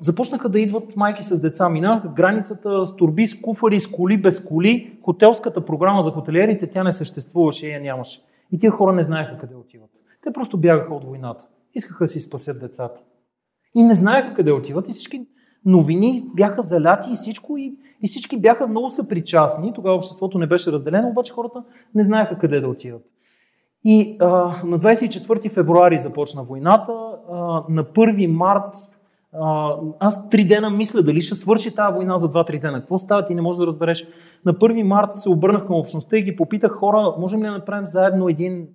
[0.00, 1.68] започнаха да идват майки с деца.
[1.68, 4.98] Минаха границата с турби, с куфари, с коли, без коли.
[5.02, 8.20] Хотелската програма за хотелиерите, тя не съществуваше я нямаше.
[8.52, 9.90] И тия хора не знаеха къде отиват.
[10.22, 11.46] Те просто бягаха от войната.
[11.76, 13.00] Искаха да си спасят децата.
[13.74, 15.26] И не знаеха къде отиват и всички
[15.64, 19.72] новини бяха заляти и всичко и, и всички бяха много съпричастни.
[19.74, 23.02] Тогава обществото не беше разделено, обаче хората не знаеха къде да отиват.
[23.84, 24.26] И а,
[24.64, 26.92] на 24 февруари започна войната.
[27.32, 27.36] А,
[27.68, 28.74] на 1 март
[29.32, 32.80] а, аз три дена мисля дали ще свърши тази война за 2-3 дена.
[32.80, 34.06] Какво става, ти не можеш да разбереш.
[34.44, 37.86] На 1 март се обърнах към общността и ги попитах хора, можем ли да направим
[37.86, 38.68] заедно един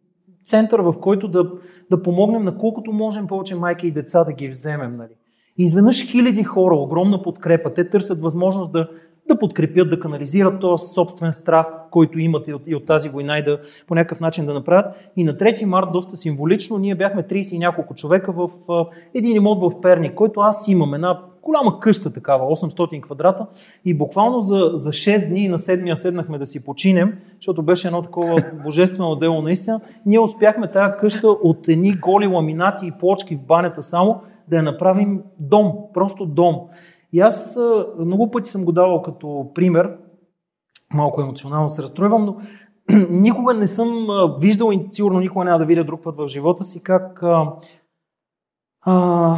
[0.45, 1.51] център, в който да,
[1.89, 4.97] да помогнем на колкото можем повече майки и деца да ги вземем.
[4.97, 5.13] Нали?
[5.57, 8.89] И изведнъж хиляди хора, огромна подкрепа, те търсят възможност да,
[9.27, 13.37] да подкрепят, да канализират този собствен страх, който имат и от, и от тази война
[13.37, 15.11] и да по някакъв начин да направят.
[15.15, 19.35] И на 3 март, доста символично, ние бяхме 30 и няколко човека в а, един
[19.35, 23.47] имот в Перник, който аз имам, една голяма къща такава, 800 квадрата
[23.85, 28.01] и буквално за, за 6 дни на 7 седнахме да си починем, защото беше едно
[28.01, 29.81] такова божествено дело наистина.
[30.05, 34.63] Ние успяхме тази къща от едни голи ламинати и плочки в банята само да я
[34.63, 36.55] направим дом, просто дом.
[37.13, 37.59] И аз
[37.99, 39.97] много пъти съм го давал като пример,
[40.93, 42.37] малко емоционално се разстройвам, но
[43.09, 44.07] никога не съм
[44.39, 47.53] виждал и сигурно никога няма да видя друг път в живота си как а,
[48.81, 49.37] а,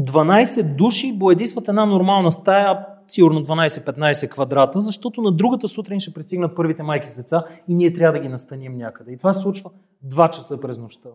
[0.00, 6.56] 12 души боядисват една нормална стая, сигурно 12-15 квадрата, защото на другата сутрин ще пристигнат
[6.56, 9.12] първите майки с деца и ние трябва да ги настаним някъде.
[9.12, 9.70] И това се случва
[10.06, 11.08] 2 часа през нощта.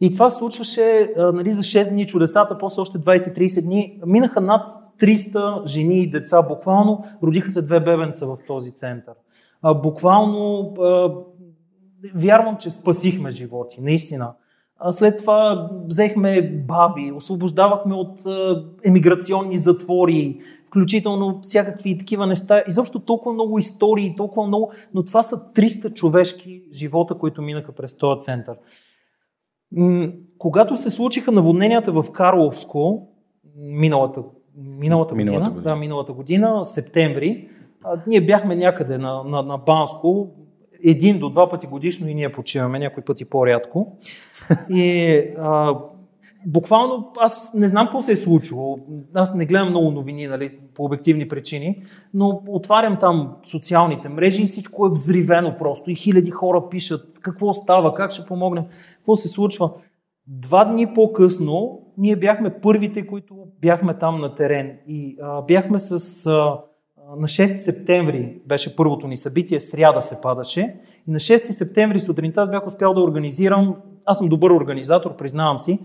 [0.00, 4.00] И това се случваше нали, за 6 дни чудесата, после още 20-30 дни.
[4.06, 9.14] Минаха над 300 жени и деца, буквално родиха се две бебенца в този център.
[9.74, 10.74] Буквално
[12.14, 14.32] вярвам, че спасихме животи, наистина.
[14.90, 18.18] След това взехме баби, освобождавахме от
[18.84, 22.62] емиграционни затвори, включително всякакви такива неща.
[22.68, 27.96] Изобщо толкова много истории, толкова много, но това са 300 човешки живота, които минаха през
[27.96, 28.56] този център.
[30.38, 33.08] Когато се случиха наводненията в Карловско,
[33.56, 34.22] миналата,
[34.56, 37.48] миналата, миналата година, година, да, миналата година, септември,
[37.84, 40.28] а, ние бяхме някъде на, на, на Банско,
[40.84, 43.98] един до два пъти годишно и ние почиваме, някои пъти по-рядко.
[44.70, 45.74] И а,
[46.46, 48.78] буквално аз не знам какво се е случило.
[49.14, 51.82] Аз не гледам много новини, нали, по обективни причини,
[52.14, 55.90] но отварям там социалните мрежи и всичко е взривено просто.
[55.90, 58.64] И хиляди хора пишат какво става, как ще помогнем,
[58.96, 59.70] какво се случва.
[60.26, 64.78] Два дни по-късно ние бяхме първите, които бяхме там на терен.
[64.88, 66.26] И а, бяхме с...
[66.26, 66.60] А,
[67.16, 70.80] на 6 септември беше първото ни събитие, сряда се падаше.
[71.08, 75.58] И на 6 септември сутринта аз бях успял да организирам аз съм добър организатор, признавам
[75.58, 75.78] си,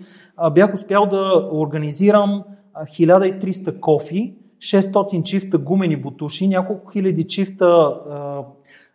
[0.52, 2.44] бях успял да организирам
[2.76, 8.44] 1300 кофи, 600 чифта гумени бутуши, няколко хиляди чифта а,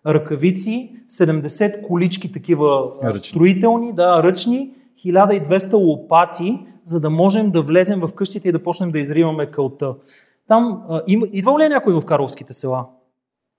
[0.06, 3.18] ръкавици, 70 колички такива ръчни.
[3.18, 4.70] строителни, да, ръчни,
[5.06, 9.94] 1200 лопати, за да можем да влезем в къщите и да почнем да изриваме кълта.
[10.48, 12.86] Там а, има, идва ли някой в Карловските села?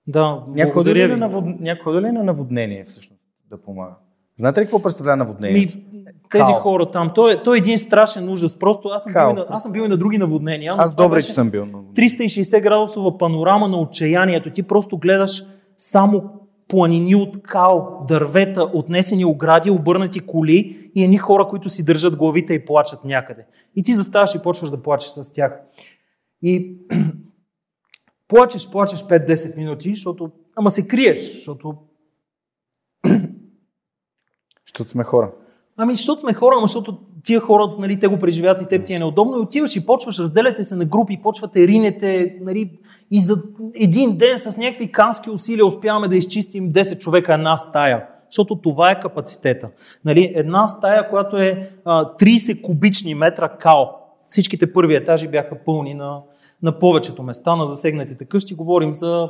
[0.06, 1.44] Да, някой да ли, е навод...
[1.60, 3.94] някой ли е на наводнение всъщност да помага?
[4.38, 5.76] Знаете ли какво представлява наводнението?
[5.76, 6.54] Ми, тези Кал.
[6.54, 7.10] хора там.
[7.14, 8.58] Той, е, той е един страшен ужас.
[8.58, 10.74] Просто аз съм, Кал, бил, на, аз съм бил и на други наводнения.
[10.78, 11.64] Аз добре, че съм бил.
[11.64, 14.50] 360 градусова панорама на отчаянието.
[14.50, 15.44] Ти просто гледаш
[15.78, 16.22] само
[16.68, 22.54] планини от кал, дървета, отнесени огради, обърнати коли и едни хора, които си държат главите
[22.54, 23.46] и плачат някъде.
[23.76, 25.60] И ти заставаш и почваш да плачеш с тях.
[26.42, 26.78] И
[28.28, 30.30] плачеш, плачеш 5-10 минути, защото...
[30.56, 31.74] Ама се криеш, защото
[34.68, 35.30] защото сме хора.
[35.76, 38.98] Ами, защото сме хора, защото тия хора, нали, те го преживяват и теб ти е
[38.98, 42.70] неудобно и отиваш и почваш, разделяте се на групи, почвате, ринете, нали,
[43.10, 43.42] и за
[43.74, 48.06] един ден с някакви кански усилия успяваме да изчистим 10 човека една стая.
[48.30, 49.68] Защото това е капацитета.
[50.04, 53.84] Нали, една стая, която е а, 30 кубични метра као.
[54.28, 56.20] Всичките първи етажи бяха пълни на,
[56.62, 58.54] на повечето места, на засегнатите къщи.
[58.54, 59.28] Говорим за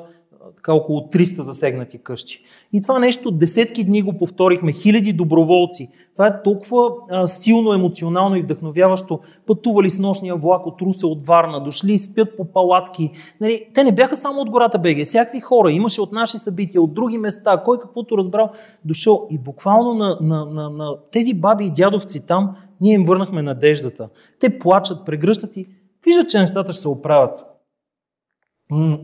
[0.57, 2.43] така около 300 засегнати къщи.
[2.73, 5.89] И това нещо десетки дни го повторихме, хиляди доброволци.
[6.13, 9.21] Това е толкова а, силно емоционално и вдъхновяващо.
[9.47, 13.11] Пътували с нощния влак от Русе, от Варна, дошли, спят по палатки.
[13.41, 15.73] Нали, те не бяха само от гората Беге, всякакви хора.
[15.73, 18.51] Имаше от наши събития, от други места, кой каквото разбрал,
[18.85, 19.27] дошъл.
[19.31, 24.09] И буквално на, на, на, на тези баби и дядовци там, ние им върнахме надеждата.
[24.41, 25.69] Те плачат, прегръщат и
[26.05, 27.47] виждат, че нещата ще се оправят.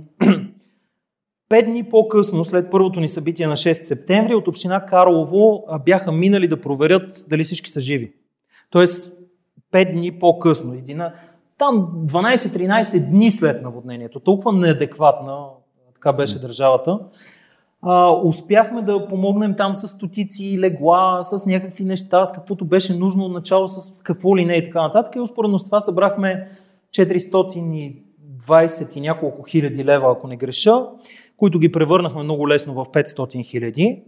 [1.49, 6.49] Пет дни по-късно, след първото ни събитие на 6 септември, от община Карлово бяха минали
[6.49, 8.13] да проверят дали всички са живи.
[8.71, 9.13] Тоест,
[9.71, 10.75] пет дни по-късно.
[10.75, 11.15] Едина,
[11.59, 14.21] там 12-13 дни след наводнението.
[14.21, 15.47] Толкова неадекватна
[15.95, 16.99] така беше държавата.
[17.87, 23.29] А, успяхме да помогнем там с стотици легла, с някакви неща, с каквото беше нужно
[23.29, 25.17] начало, с какво ли не и така нататък.
[25.17, 26.51] И успоредно с това събрахме
[26.91, 30.87] 420 и няколко хиляди лева, ако не греша
[31.37, 34.03] които ги превърнахме много лесно в 500 хиляди.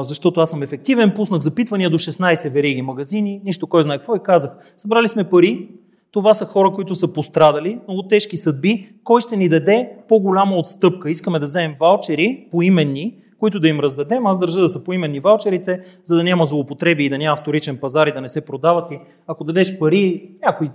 [0.00, 4.22] защото аз съм ефективен, пуснах запитвания до 16 вериги магазини, нищо кой знае какво и
[4.22, 5.68] казах, събрали сме пари,
[6.14, 11.10] това са хора, които са пострадали, много тежки съдби, кой ще ни даде по-голяма отстъпка?
[11.10, 14.26] Искаме да вземем ваучери поименни, които да им раздадем.
[14.26, 18.06] Аз държа да са поименни ваучерите, за да няма злоупотреби и да няма вторичен пазар
[18.06, 18.90] и да не се продават.
[18.90, 20.70] И ако дадеш пари, някой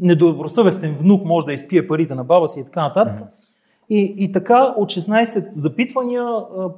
[0.00, 3.14] недобросъвестен внук може да изпие парите на баба си и така нататък.
[3.90, 6.24] И, и така от 16 запитвания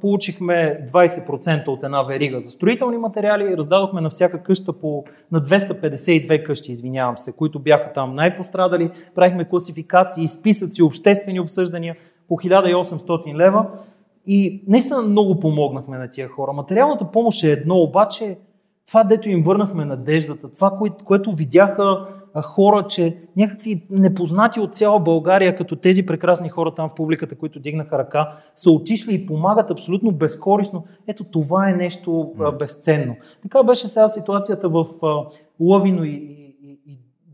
[0.01, 6.43] получихме 20% от една верига за строителни материали, раздадохме на всяка къща по, на 252
[6.43, 11.95] къщи, извинявам се, които бяха там най-пострадали, правихме класификации, списъци, обществени обсъждания
[12.27, 13.65] по 1800 лева.
[14.27, 16.53] И наистина много помогнахме на тия хора.
[16.53, 18.37] Материалната помощ е едно, обаче
[18.87, 22.07] това, дето им върнахме надеждата, това, което видяха
[22.41, 27.59] хора, че някакви непознати от цяла България, като тези прекрасни хора там в публиката, които
[27.59, 30.85] дигнаха ръка, са отишли и помагат абсолютно безкорисно.
[31.07, 33.15] Ето това е нещо безценно.
[33.41, 34.85] Така беше сега ситуацията в
[35.59, 36.43] Лъвино и,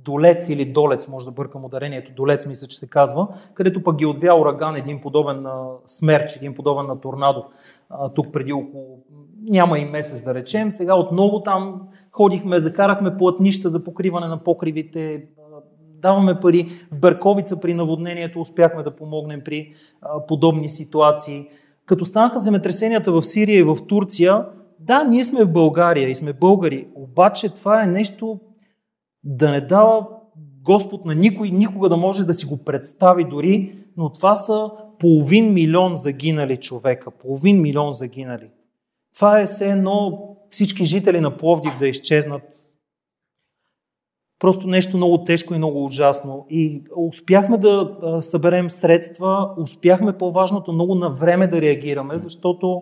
[0.06, 4.06] Долец или Долец, може да бъркам ударението, Долец мисля, че се казва, където пък ги
[4.06, 7.46] отвя ураган, един подобен на смерч, един подобен на торнадо,
[8.16, 9.00] тук преди около
[9.50, 10.72] няма и месец да речем.
[10.72, 11.82] Сега отново там
[12.14, 15.26] ходихме, закарахме плътнища за покриване на покривите,
[16.02, 16.68] даваме пари.
[16.92, 19.74] В Берковица при наводнението успяхме да помогнем при
[20.28, 21.48] подобни ситуации.
[21.86, 24.46] Като станаха земетресенията в Сирия и в Турция,
[24.80, 28.40] да, ние сме в България и сме българи, обаче това е нещо
[29.24, 30.08] да не дава
[30.64, 35.54] Господ на никой никога да може да си го представи дори, но това са половин
[35.54, 37.12] милион загинали човека.
[37.12, 38.50] Половин милион загинали.
[39.16, 42.44] Това е все едно всички жители на Пловдив да изчезнат.
[44.40, 46.46] Просто нещо много тежко и много ужасно.
[46.50, 52.82] И успяхме да съберем средства, успяхме по-важното много на време да реагираме, защото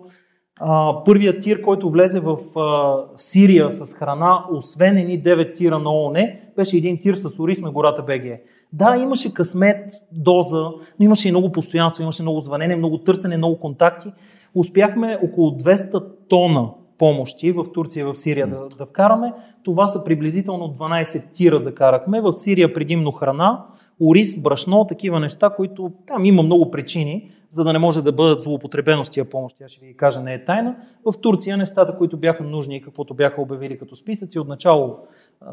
[0.60, 5.94] а, първият тир, който влезе в а, Сирия с храна, освен едни 9 тира на
[5.94, 8.40] ООН, беше един тир с ориз на гората БГ.
[8.74, 10.64] Да, имаше късмет, доза,
[11.00, 14.12] но имаше и много постоянство, имаше много звънене, много търсене, много контакти.
[14.56, 16.70] Успяхме около 200 тона
[17.02, 19.34] помощи в Турция и в Сирия да, да вкараме.
[19.64, 22.22] Това са приблизително 12 тира закарахме.
[22.22, 23.66] В Сирия предимно храна,
[24.02, 28.44] ориз, брашно, такива неща, които там има много причини, за да не може да бъдат
[28.44, 29.64] злоупотребено с тия помощи.
[29.64, 30.76] Аз ще ви кажа, не е тайна.
[31.06, 34.98] В Турция нещата, които бяха нужни и каквото бяха обявили като списъци, отначало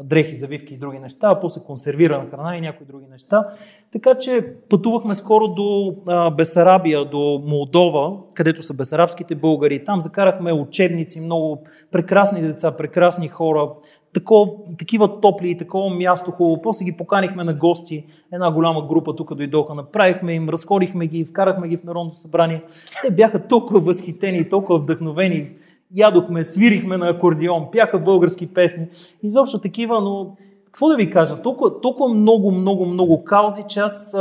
[0.03, 3.47] дрехи, завивки и други неща, а после консервирана храна и някои други неща.
[3.91, 5.95] Така че пътувахме скоро до
[6.37, 9.85] Бесарабия, до Молдова, където са бесарабските българи.
[9.85, 13.69] Там закарахме учебници, много прекрасни деца, прекрасни хора,
[14.13, 16.61] тако, такива топли и такова място хубаво.
[16.61, 18.05] После ги поканихме на гости.
[18.33, 22.63] Една голяма група тук дойдоха, направихме им, разходихме ги, вкарахме ги в Народното събрание.
[23.01, 25.49] Те бяха толкова възхитени, толкова вдъхновени.
[25.95, 28.87] Ядохме, свирихме на акордион, пяха български песни.
[29.23, 34.15] Изобщо такива, но какво да ви кажа, толкова, толкова много, много, много каузи, че аз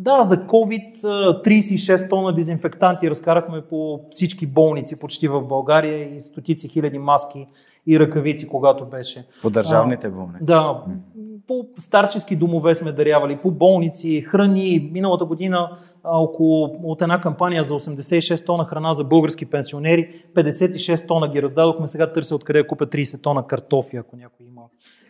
[0.00, 6.68] да, за COVID 36 тона дезинфектанти разкарахме по всички болници почти в България и стотици
[6.68, 7.46] хиляди маски
[7.86, 9.26] и ръкавици, когато беше.
[9.42, 10.44] По държавните болници.
[10.44, 10.82] Да,
[11.46, 14.90] по старчески домове сме дарявали, по болници, храни.
[14.92, 21.28] Миналата година около от една кампания за 86 тона храна за български пенсионери, 56 тона
[21.28, 21.88] ги раздадохме.
[21.88, 24.62] Сега търся откъде купя 30 тона картофи, ако някой има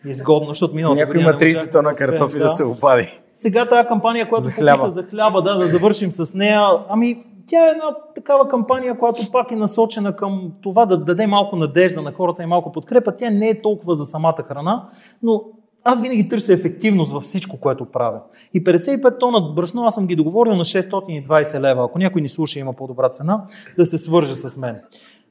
[0.05, 1.31] изгодно, защото миналата някой година...
[1.31, 3.19] Някой има 30 тона картофи да, да се обади.
[3.41, 4.89] Сега тази кампания, която за хляба.
[4.89, 9.51] за хляба, да, да завършим с нея, ами тя е една такава кампания, която пак
[9.51, 13.15] е насочена към това да даде малко надежда на хората и малко подкрепа.
[13.15, 14.87] Тя не е толкова за самата храна,
[15.23, 15.43] но
[15.83, 18.21] аз винаги търся ефективност във всичко, което правя.
[18.53, 21.85] И 55 тона брашно аз съм ги договорил на 620 лева.
[21.85, 23.43] Ако някой ни слуша и има по-добра цена,
[23.77, 24.75] да се свърже с мен.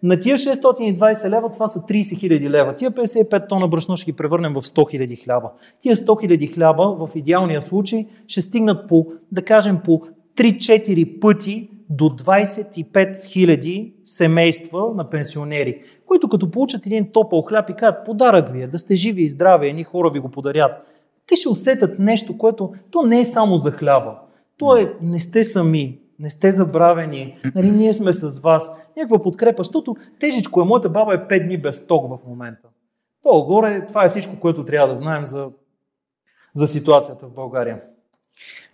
[0.02, 2.76] На тия 620 лева това са 30 хиляди лева.
[2.76, 5.50] Тия 55 тона брашно ще ги превърнем в 100 хиляди хляба.
[5.80, 10.02] Тия 100 хиляди хляба в идеалния случай ще стигнат по, да кажем, по
[10.36, 17.74] 3-4 пъти до 25 хиляди семейства на пенсионери, които като получат един топъл хляб и
[17.74, 20.72] кажат подарък ви е, да сте живи и здрави, едни хора ви го подарят,
[21.26, 24.18] те ще усетят нещо, което то не е само за хляба.
[24.58, 28.76] То е, не сте сами, не сте забравени, нали, ние сме с вас.
[28.96, 32.68] Някаква подкрепа, защото тежичко е, моята баба е 5 дни без ток в момента.
[33.22, 35.50] То горе, това е всичко, което трябва да знаем за,
[36.54, 37.80] за ситуацията в България.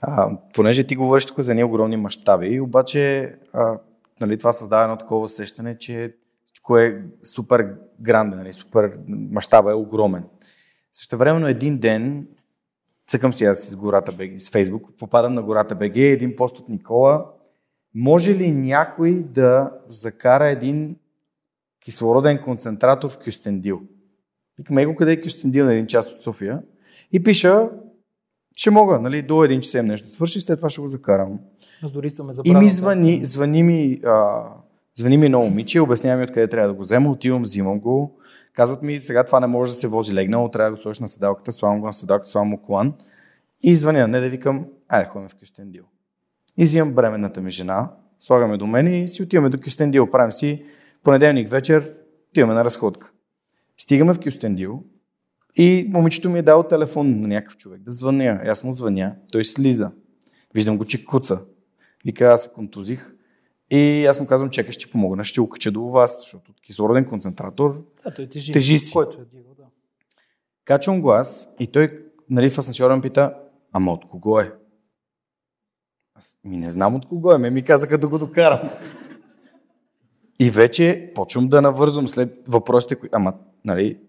[0.00, 3.78] А, понеже ти говориш тук за ни огромни мащаби, обаче а,
[4.20, 6.14] нали, това създава едно такова усещане, че
[6.46, 10.24] всичко е супер гранден, нали, супер мащаба е огромен.
[10.92, 12.26] Също времено един ден
[13.06, 16.68] цъкам си аз с гората БГ, с Фейсбук, попадам на гората БГ, един пост от
[16.68, 17.26] Никола.
[17.98, 20.96] Може ли някой да закара един
[21.84, 23.80] кислороден концентратор в Кюстендил.
[24.58, 26.62] Викам, его къде е Кюстендил на един час от София?
[27.12, 27.68] И пиша,
[28.56, 31.38] ще мога, нали, до един час нещо свърши, след това ще го закарам.
[31.82, 34.42] Аз дори съм И ми звъни, звъни ми, а,
[34.94, 38.18] звъни ми едно момиче, обяснява ми откъде трябва да го взема, отивам, взимам го.
[38.52, 41.08] Казват ми, сега това не може да се вози легнало, трябва да го сложиш на
[41.08, 42.94] седалката, слагам го на седалката, слагам му колан.
[43.62, 45.84] И звъня, не да викам, айде ходим в Кюстендил.
[46.58, 50.10] И взимам бременната ми жена, слагаме до мен и си отиваме до Кюстендил.
[50.10, 50.64] Правим си
[51.02, 51.92] понеделник вечер,
[52.30, 53.10] отиваме на разходка.
[53.78, 54.82] Стигаме в Кюстендил
[55.56, 58.40] и момичето ми е дал телефон на някакъв човек да звъня.
[58.44, 59.90] Аз му звъня, той слиза.
[60.54, 61.40] Виждам го, че куца.
[62.04, 63.12] Вика, аз се контузих.
[63.70, 68.14] И аз му казвам, чакай, ще помогна, ще окача до вас, защото кислороден концентратор да,
[68.14, 68.92] той тежи, тежи си.
[68.92, 69.64] Който е дигал, да.
[70.64, 73.34] Качвам го аз и той нали, в асансьора ме пита,
[73.72, 74.52] ама от кого е?
[76.18, 78.70] Аз ми не знам от кого е, ме ми казаха да го докарам.
[80.40, 83.16] И вече почвам да навързвам след въпросите, които...
[83.16, 84.00] Ама, нали,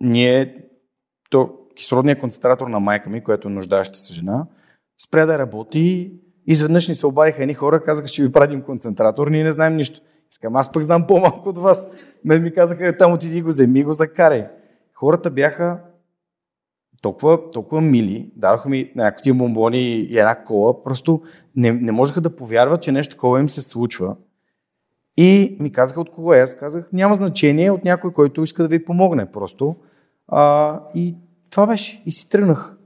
[0.00, 0.56] ние...
[1.30, 4.46] То, кислородният концентратор на майка ми, която е нуждаеща се жена,
[5.04, 6.12] спря да работи
[6.46, 10.00] изведнъж ни се обадиха едни хора, казаха, че ви пратим концентратор, ние не знаем нищо.
[10.32, 11.88] Искам, аз пък знам по-малко от вас.
[12.24, 14.46] Мен ми казаха, «Е, там отиди го, вземи го, закарай.
[14.94, 15.80] Хората бяха
[17.02, 21.22] толкова, толкова мили, дадоха ми някакви бомбони и една кола, просто
[21.56, 24.16] не, не можеха да повярват, че нещо такова им се случва.
[25.16, 26.40] И ми казаха от кого е.
[26.40, 29.76] Аз казах, няма значение от някой, който иска да ви помогне просто.
[30.28, 31.16] А, и
[31.50, 32.02] това беше.
[32.06, 32.76] И си тръгнах.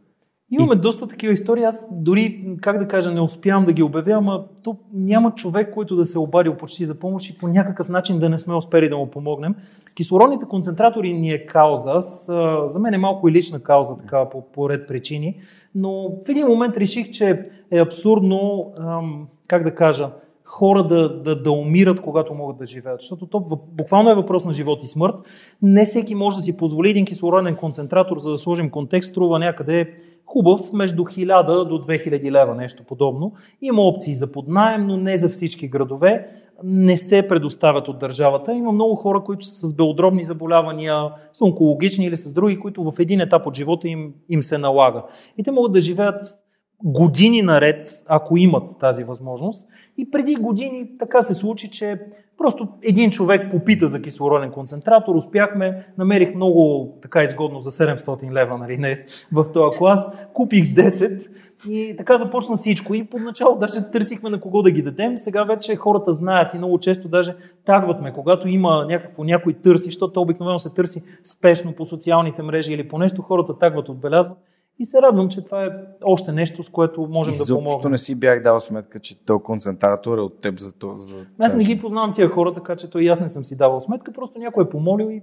[0.61, 0.79] Имаме и...
[0.79, 1.65] доста такива истории.
[1.65, 5.97] Аз дори, как да кажа, не успявам да ги обявя, ама то няма човек, който
[5.97, 8.89] да се е обадил почти за помощ и по някакъв начин да не сме успели
[8.89, 9.55] да му помогнем.
[9.89, 11.91] С кислородните концентратори ни е кауза.
[11.91, 12.25] Аз,
[12.67, 15.37] за мен е малко и лична кауза, така по, по ред причини.
[15.75, 20.11] Но в един момент реших, че е абсурдно, ам, как да кажа,
[20.47, 23.01] хора да, да, да умират, когато могат да живеят.
[23.01, 23.41] Защото то
[23.73, 25.15] буквално е въпрос на живот и смърт.
[25.63, 29.95] Не всеки може да си позволи един кислороден концентратор, за да сложим контекст, струва някъде
[30.27, 33.33] хубав между 1000 до 2000 лева, нещо подобно.
[33.63, 36.29] Има опции за поднаем, но не за всички градове.
[36.65, 38.53] Не се предоставят от държавата.
[38.53, 42.93] Има много хора, които са с белодробни заболявания, с онкологични или с други, които в
[42.99, 45.03] един етап от живота им, им се налага.
[45.39, 46.39] И те могат да живеят
[46.85, 49.69] години наред, ако имат тази възможност.
[49.99, 52.01] И преди години така се случи, че
[52.39, 58.59] просто един човек попита за кислороден концентратор, успяхме, намерих много така изгодно за 700 лева,
[58.59, 61.29] нали, не, в този клас, купих 10
[61.69, 62.95] и така започна всичко.
[62.95, 66.79] И поначало даже търсихме на кого да ги дадем, сега вече хората знаят и много
[66.79, 71.85] често даже тагват ме, когато има някакво, някой търси, защото обикновено се търси спешно по
[71.85, 74.39] социалните мрежи или по нещо, хората тагват, отбелязват
[74.79, 75.69] и се радвам, че това е
[76.05, 77.93] още нещо, с което можем и да помогнем.
[77.93, 80.95] Не си бях дал сметка, че то концентратор е от теб за то.
[80.99, 81.17] За...
[81.39, 83.81] Аз не ги познавам тия хора, така че той и аз не съм си давал
[83.81, 85.23] сметка, просто някой е помолил и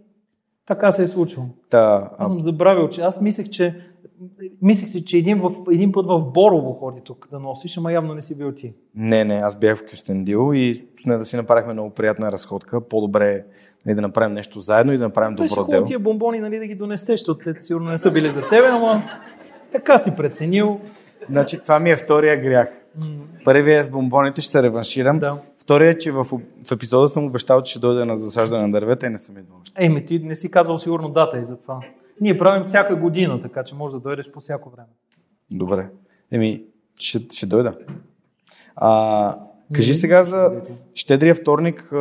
[0.66, 1.46] така се е случило.
[1.72, 3.76] Да, аз съм забравил, че аз мислех, че
[4.62, 8.14] мислех си, че един, в, един път в Борово ходи тук да носиш, ама явно
[8.14, 8.74] не си бил ти.
[8.96, 10.76] Не, не, аз бях в Кюстендил и
[11.06, 12.82] не да си направихме много приятна разходка.
[12.82, 13.46] По-добре
[13.86, 15.82] нали, да направим нещо заедно и да направим добро дело.
[15.82, 18.68] Беше тия бомбони нали, да ги донесеш, защото те сигурно не са били за тебе,
[18.68, 19.04] ама
[19.74, 20.80] така си преценил.
[21.30, 22.70] Значи това ми е втория грях.
[23.46, 25.20] Първият е с бомбоните, ще се реванширам.
[25.20, 25.38] Да.
[25.62, 26.24] Вторият е, че в,
[26.68, 29.58] в епизода съм обещал, че ще дойде на засаждане на дървета и не съм идвал.
[29.76, 31.80] Еми, ти не си казвал сигурно дата и за това.
[32.22, 34.88] Ние правим всяка година, така че може да дойдеш по всяко време.
[35.52, 35.88] Добре.
[36.32, 36.64] Еми,
[37.00, 37.74] ще, ще дойда.
[38.76, 39.38] А,
[39.76, 40.52] кажи сега за
[40.94, 41.92] щедрия вторник.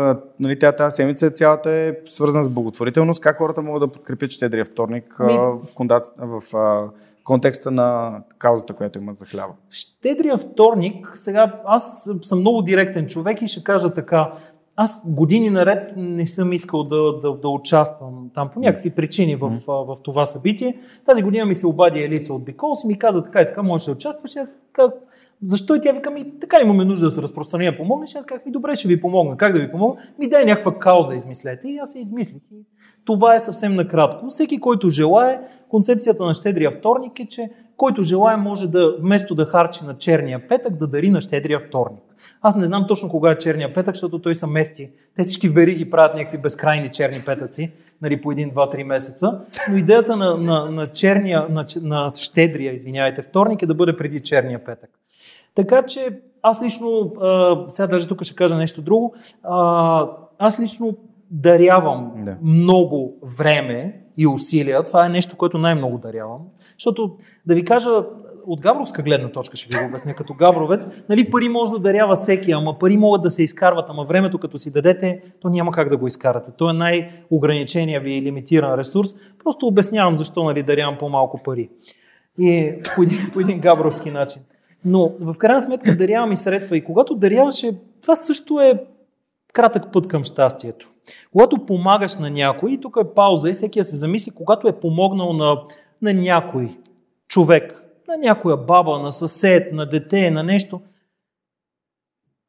[0.41, 3.21] Нали, тя тази седмица цялата е свързана с благотворителност.
[3.21, 5.33] Как хората могат да подкрепят щедрия вторник Ми...
[5.33, 5.59] в,
[6.19, 6.91] в, в
[7.25, 9.53] контекста на каузата, която имат за хляба.
[9.71, 14.33] Щедрия вторник, сега аз съм много директен човек и ще кажа така,
[14.77, 19.49] аз години наред не съм искал да, да, да участвам там по някакви причини в,
[19.67, 20.79] в, в това събитие.
[21.07, 23.85] Тази година ми се обади Елица от Биколс и ми каза така и така, можеш
[23.87, 24.37] да участваш.
[24.37, 24.95] Аз как,
[25.43, 28.15] защо и тя вика ми, така имаме нужда да се разпространя, помогнеш.
[28.15, 29.37] Аз казах ми, добре, ще ви помогна.
[29.37, 30.01] Как да ви помогна?
[30.19, 31.69] Ми дай някаква кауза, измислете.
[31.69, 32.43] И аз се измислих.
[33.05, 34.27] Това е съвсем накратко.
[34.27, 39.45] Всеки, който желая, концепцията на щедрия вторник е, че който желая може да, вместо да
[39.45, 42.03] харчи на черния петък, да дари на щедрия вторник.
[42.43, 44.91] Аз не знам точно кога е черния петък, защото той са мести.
[45.17, 47.73] Те всички вериги правят някакви безкрайни черни петъци,
[48.03, 49.41] нали, по един, два, три месеца.
[49.71, 54.21] Но идеята на, на, на, черния, на, на щедрия, извинявайте, вторник е да бъде преди
[54.21, 54.91] черния петък.
[55.55, 60.97] Така че аз лично, а, сега даже тук ще кажа нещо друго, а, аз лично
[61.33, 62.37] дарявам да.
[62.43, 64.85] много време и усилия.
[64.85, 66.41] Това е нещо, което най-много дарявам.
[66.79, 67.17] Защото,
[67.47, 67.91] да ви кажа,
[68.47, 72.15] от габровска гледна точка ще ви го обясня, като габровец, нали, пари може да дарява
[72.15, 75.89] всеки, ама пари могат да се изкарват, ама времето като си дадете, то няма как
[75.89, 76.51] да го изкарате.
[76.59, 79.15] То е най-ограничения ви лимитиран ресурс.
[79.45, 81.69] Просто обяснявам защо нали, дарявам по-малко пари.
[82.39, 84.43] И по един, по един габровски начин.
[84.85, 86.77] Но в крайна сметка дарявам и средства.
[86.77, 87.73] И когато даряваше,
[88.03, 88.85] това също е
[89.53, 90.92] кратък път към щастието.
[91.33, 94.81] Когато помагаш на някой, и тук е пауза и всеки да се замисли, когато е
[94.81, 95.63] помогнал на,
[96.03, 96.77] на някой
[97.29, 100.81] човек, на някоя баба, на съсед, на дете, на нещо,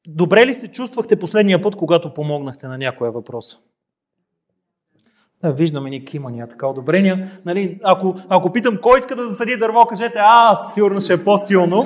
[0.07, 3.57] добре ли се чувствахте последния път, когато помогнахте на някоя въпроса?
[5.41, 7.31] Да, виждаме ни кимания, така одобрения.
[7.45, 11.85] Нали, ако, ако питам кой иска да засади дърво, кажете, а, сигурно ще е по-силно.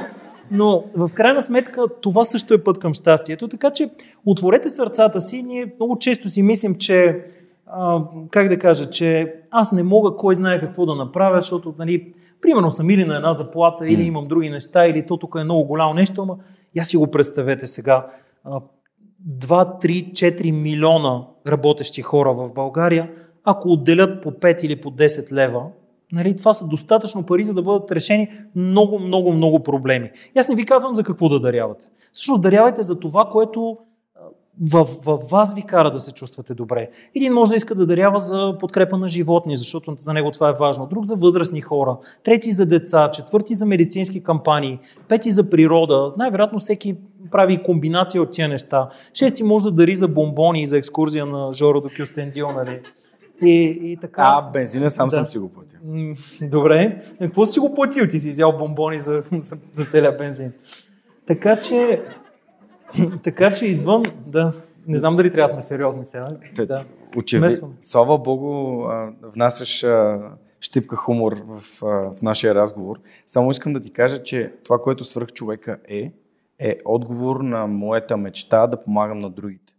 [0.51, 3.47] Но в крайна сметка това също е път към щастието.
[3.47, 3.89] Така че
[4.25, 5.43] отворете сърцата си.
[5.43, 7.25] Ние много често си мислим, че
[7.67, 12.13] а, как да кажа, че аз не мога кой знае какво да направя, защото, нали,
[12.41, 15.63] примерно съм или на една заплата, или имам други неща, или то тук е много
[15.63, 16.37] голямо нещо, ама
[16.75, 18.07] я си го представете сега.
[18.45, 18.63] 2,
[19.85, 23.11] 3, 4 милиона работещи хора в България,
[23.43, 25.65] ако отделят по 5 или по 10 лева,
[26.11, 30.11] Нали, това са достатъчно пари, за да бъдат решени много, много, много проблеми.
[30.35, 31.85] И аз не ви казвам за какво да дарявате.
[32.11, 33.77] Всъщност дарявайте за това, което
[34.61, 36.89] в, в вас ви кара да се чувствате добре.
[37.15, 40.53] Един може да иска да дарява за подкрепа на животни, защото за него това е
[40.53, 40.85] важно.
[40.85, 41.97] Друг за възрастни хора.
[42.23, 43.11] Трети за деца.
[43.11, 44.79] Четвърти за медицински кампании.
[45.07, 46.13] Пети за природа.
[46.17, 46.95] Най-вероятно всеки
[47.31, 48.89] прави комбинация от тия неща.
[49.13, 52.51] Шести може да дари за бомбони и за екскурзия на Жоро до Кюстендил.
[52.51, 52.81] Нали?
[53.45, 54.21] И, и така.
[54.25, 55.15] А, бензина сам да.
[55.15, 55.79] съм си го платил.
[56.41, 57.01] Добре.
[57.19, 58.07] Какво си го платил?
[58.07, 60.53] Ти си взял бомбони за, за, за целия бензин.
[61.27, 62.01] Така че,
[63.23, 64.53] така че извън, да,
[64.87, 66.29] не знам дали трябва да сме сериозни сега.
[66.55, 66.85] Да.
[67.17, 67.73] Очевидно.
[67.81, 68.83] Слава Богу,
[69.21, 69.85] внасяш
[70.59, 72.99] щипка хумор в, в нашия разговор.
[73.25, 76.11] Само искам да ти кажа, че това, което свърх човека е,
[76.59, 79.73] е отговор на моята мечта да помагам на другите.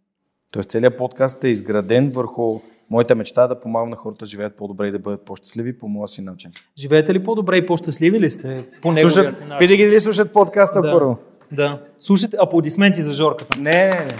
[0.52, 2.60] Тоест целият подкаст е изграден върху
[2.90, 5.88] моята мечта е да помагам на хората да живеят по-добре и да бъдат по-щастливи по
[5.88, 6.50] моя си начин.
[6.78, 9.76] Живеете ли по-добре и по-щастливи ли сте по слушат, си начин?
[9.76, 11.18] ги ли слушат подкаста да, първо?
[11.52, 11.82] Да.
[11.98, 13.60] Слушайте аплодисменти за Жорката.
[13.60, 14.16] Не, не, не.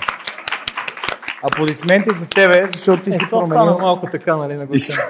[1.42, 3.48] Аплодисменти за тебе, защото ти е, си променил.
[3.48, 5.02] стана малко така, нали, на гостта.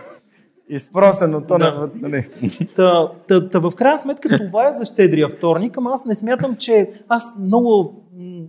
[0.70, 1.90] Изпросено, то да.
[1.94, 2.00] не...
[2.08, 2.28] Нали.
[2.76, 6.56] Та, та, та, в крайна сметка това е за щедрия вторник, ама аз не смятам,
[6.56, 7.94] че аз много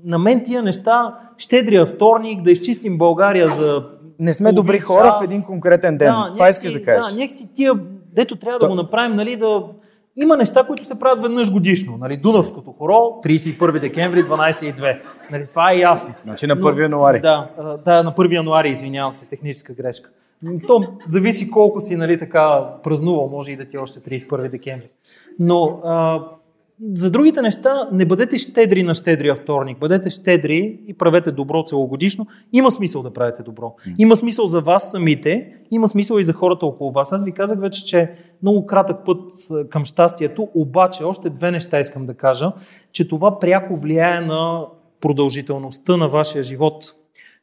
[0.03, 3.83] на мен тия неща, щедрия вторник, да изчистим България за
[4.19, 6.11] не сме добри хора в един конкретен ден.
[6.11, 7.13] Да, Това искаш да кажеш.
[7.13, 7.73] Да, някакси тия,
[8.15, 8.65] дето трябва То...
[8.65, 9.63] да го направим, нали, да...
[10.15, 11.97] Има неща, които се правят веднъж годишно.
[11.97, 14.99] Нали, Дунавското хоро, 31 декември, 12.2.
[15.31, 16.13] Нали, това е ясно.
[16.23, 17.21] Значи на 1 януари.
[17.21, 17.47] Да,
[17.85, 20.09] да, на 1 януари, извинявам се, техническа грешка.
[20.67, 24.87] То зависи колко си нали, така празнувал, може и да ти е още 31 декември.
[25.39, 26.21] Но а,
[26.81, 32.27] за другите неща не бъдете щедри на щедрия вторник, бъдете щедри и правете добро целогодишно.
[32.53, 33.75] Има смисъл да правите добро.
[33.97, 37.13] Има смисъл за вас самите, има смисъл и за хората около вас.
[37.13, 38.11] Аз ви казах вече, че
[38.41, 39.31] много кратък път
[39.69, 42.51] към щастието, обаче още две неща искам да кажа,
[42.91, 44.65] че това пряко влияе на
[45.01, 46.83] продължителността на вашия живот.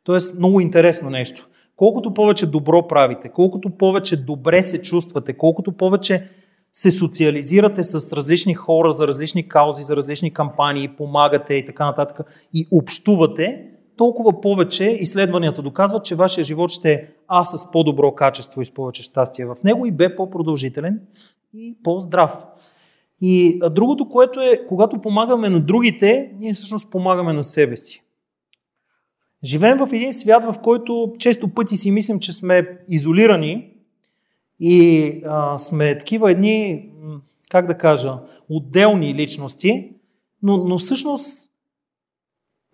[0.04, 1.48] Тоест, много интересно нещо.
[1.76, 6.28] Колкото повече добро правите, колкото повече добре се чувствате, колкото повече
[6.76, 12.48] се социализирате с различни хора за различни каузи, за различни кампании, помагате и така нататък
[12.54, 13.64] и общувате,
[13.96, 18.70] толкова повече изследванията доказват, че вашия живот ще е А с по-добро качество и с
[18.70, 21.00] повече щастие в него и Б по-продължителен
[21.54, 22.44] и по-здрав.
[23.20, 28.02] И другото, което е, когато помагаме на другите, ние всъщност помагаме на себе си.
[29.44, 33.75] Живеем в един свят, в който често пъти си мислим, че сме изолирани
[34.60, 36.88] и а, сме такива едни,
[37.50, 39.90] как да кажа, отделни личности,
[40.42, 41.50] но, но всъщност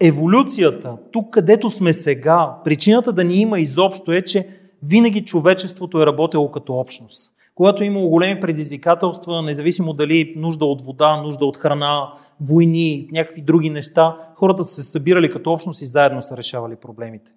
[0.01, 4.49] еволюцията, тук където сме сега, причината да ни има изобщо е, че
[4.83, 7.33] винаги човечеството е работело като общност.
[7.55, 13.43] Когато е имало големи предизвикателства, независимо дали нужда от вода, нужда от храна, войни, някакви
[13.43, 17.33] други неща, хората са се събирали като общност и заедно са решавали проблемите.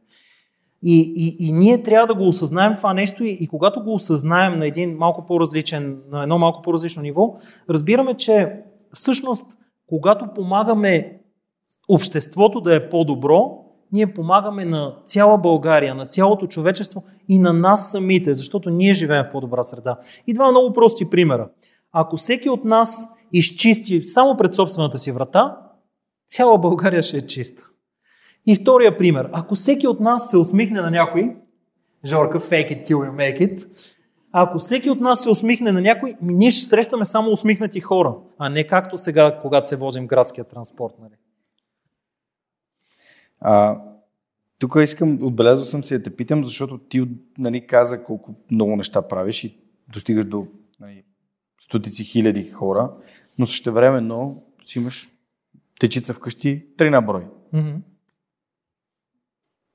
[0.83, 4.59] И, и, и ние трябва да го осъзнаем това нещо и, и когато го осъзнаем
[4.59, 7.35] на един малко по-различен, на едно малко по-различно ниво,
[7.69, 8.63] разбираме, че
[8.93, 9.45] всъщност,
[9.87, 11.19] когато помагаме
[11.89, 17.91] обществото да е по-добро, ние помагаме на цяла България, на цялото човечество и на нас
[17.91, 19.99] самите, защото ние живеем в по-добра среда.
[20.27, 21.49] И два много прости примера.
[21.91, 25.57] Ако всеки от нас изчисти само пред собствената си врата,
[26.27, 27.69] цяла България ще е чиста.
[28.45, 29.29] И втория пример.
[29.33, 31.35] Ако всеки от нас се усмихне на някой,
[32.05, 33.67] Жорка, fake it till you make it,
[34.31, 38.49] ако всеки от нас се усмихне на някой, ние ще срещаме само усмихнати хора, а
[38.49, 40.93] не както сега, когато се возим градския транспорт.
[41.01, 41.13] Нали?
[43.39, 43.81] А,
[44.59, 49.01] тук искам, отбелязал съм си да те питам, защото ти нали, каза колко много неща
[49.01, 50.47] правиш и достигаш до
[50.79, 51.03] нали,
[51.61, 52.91] стотици хиляди хора,
[53.39, 55.09] но също времено си имаш
[55.79, 57.27] течица вкъщи три на брой.
[57.53, 57.77] Mm-hmm.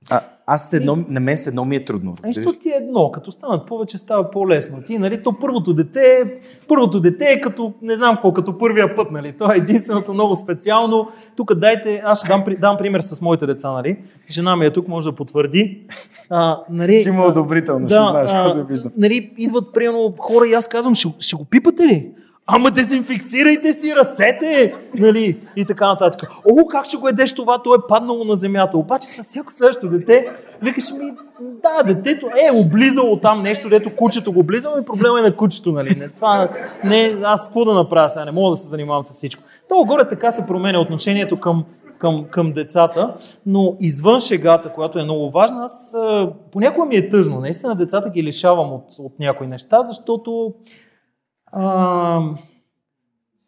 [0.09, 2.15] А, аз едно, на мен с едно ми е трудно.
[2.25, 4.83] Нещо ти е едно, като станат повече става по-лесно.
[4.83, 6.35] Ти, нали, то първото дете,
[6.69, 9.33] първото дете е като, не знам какво, като първия път, нали.
[9.33, 11.09] То е единственото много специално.
[11.37, 13.97] Тук дайте, аз ще дам, дам пример с моите деца, нали.
[14.31, 15.87] Жена ми е тук, може да потвърди.
[16.31, 18.93] А, нали, ти му одобрително, да, ще знаеш, виждам.
[18.97, 22.13] Нали, идват примерно хора и аз казвам, ще, ще го пипате ли?
[22.47, 26.31] Ама дезинфекцирайте си ръцете, нали, и така нататък.
[26.51, 28.79] О, как ще го едеш това, то е паднало на земята.
[28.79, 30.29] Обаче с всяко следващо дете,
[30.63, 35.23] викаш ми, да, детето е облизало там нещо, дето кучето го облизало и проблема е
[35.23, 35.97] на кучето, нали.
[35.99, 36.49] Не, това,
[36.85, 39.43] не, аз какво да направя сега, не мога да се занимавам с всичко.
[39.69, 41.65] То горе така се променя отношението към,
[41.99, 43.15] към, към децата,
[43.47, 45.97] но извън шегата, която е много важна, аз
[46.53, 47.41] понякога ми е тъжно.
[47.41, 50.55] Наистина децата ги лишавам от, от някои неща, защото
[51.53, 52.21] а,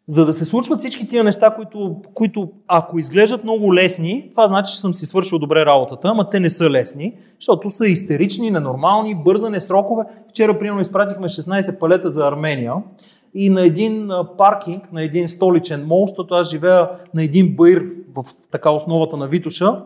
[0.07, 4.73] за да се случват всички тия неща, които, които ако изглеждат много лесни, това значи,
[4.73, 9.15] че съм си свършил добре работата, ама те не са лесни, защото са истерични, ненормални,
[9.15, 10.03] бързане, срокове.
[10.29, 12.73] Вчера, примерно, изпратихме 16 палета за Армения
[13.35, 17.85] и на един паркинг, на един столичен мол, защото аз живея на един баир
[18.15, 19.83] в така основата на Витуша,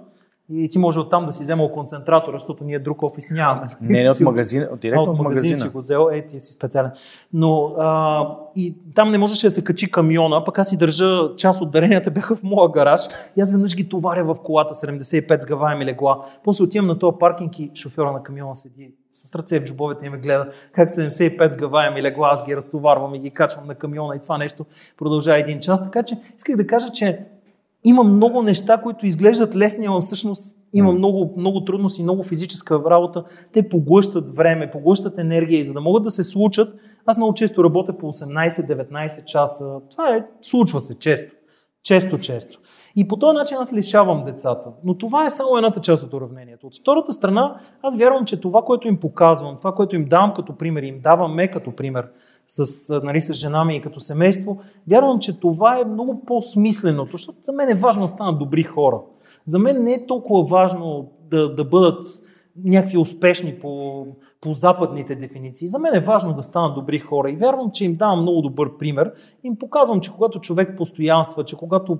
[0.53, 3.67] и ти може оттам да си вземал концентратора, защото ние друг офис нямаме.
[3.81, 5.55] Не, не от магазина, от директно от, от магазина.
[5.55, 6.91] си го взел, е, ти си специален.
[7.33, 11.61] Но а, и там не можеше да се качи камиона, пък аз си държа част
[11.61, 13.01] от даренията бяха в моя гараж
[13.37, 16.25] и аз веднъж ги товаря в колата, 75 сгаваеми легла.
[16.43, 20.09] После отивам на този паркинг и шофьора на камиона седи с ръце в джобовете и
[20.09, 24.19] ме гледа как 75 сгаваеми легла, аз ги разтоварвам и ги качвам на камиона и
[24.19, 24.65] това нещо
[24.97, 25.83] продължава един час.
[25.83, 27.25] Така че исках да кажа, че
[27.83, 32.79] има много неща, които изглеждат лесни, но всъщност има много, много трудност и много физическа
[32.89, 33.23] работа.
[33.53, 37.63] Те поглъщат време, поглъщат енергия и за да могат да се случат, аз много често
[37.63, 39.65] работя по 18-19 часа.
[39.91, 41.33] Това е, случва се често.
[41.87, 42.59] Често, често.
[42.95, 44.69] И по този начин аз лишавам децата.
[44.83, 46.67] Но това е само едната част от уравнението.
[46.67, 50.57] От втората страна, аз вярвам, че това, което им показвам, това, което им давам като
[50.57, 52.07] пример, им даваме като пример
[52.47, 57.37] с, нали, с жена ми и като семейство, вярвам, че това е много по-смисленото, защото
[57.43, 58.99] за мен е важно да станат добри хора.
[59.45, 62.05] За мен не е толкова важно да, да бъдат
[62.63, 64.05] някакви успешни по,
[64.41, 65.67] по западните дефиниции.
[65.67, 68.77] За мен е важно да станат добри хора и вярвам, че им давам много добър
[68.77, 69.13] пример.
[69.43, 71.99] Им показвам, че когато човек постоянства, че когато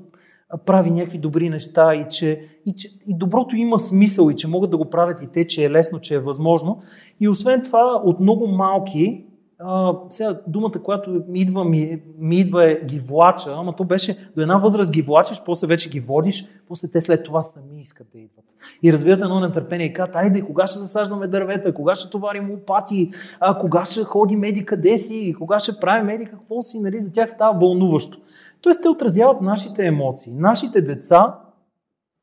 [0.65, 4.71] прави някакви добри неща и че, и че и доброто има смисъл и че могат
[4.71, 6.81] да го правят и те, че е лесно, че е възможно.
[7.19, 9.26] И освен това, от много малки
[9.59, 14.29] а, сега думата, която ми идва, ми, ми идва е ги влача, ама то беше
[14.35, 18.07] до една възраст ги влачиш, после вече ги водиш, после те след това сами искат
[18.13, 18.45] да идват.
[18.83, 23.09] И развият едно нетърпение и казват, айде, кога ще засаждаме дървета, кога ще товарим лопати,
[23.39, 27.13] а, кога ще ходим меди къде си, кога ще правим меди какво си, нали, за
[27.13, 28.17] тях става вълнуващо.
[28.61, 30.33] Тоест те отразяват нашите емоции.
[30.33, 31.39] Нашите деца,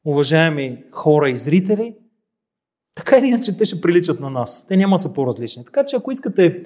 [0.06, 1.94] уважаеми хора и зрители,
[2.94, 4.66] така или иначе те ще приличат на нас.
[4.66, 5.64] Те няма са по-различни.
[5.64, 6.62] Така че ако искате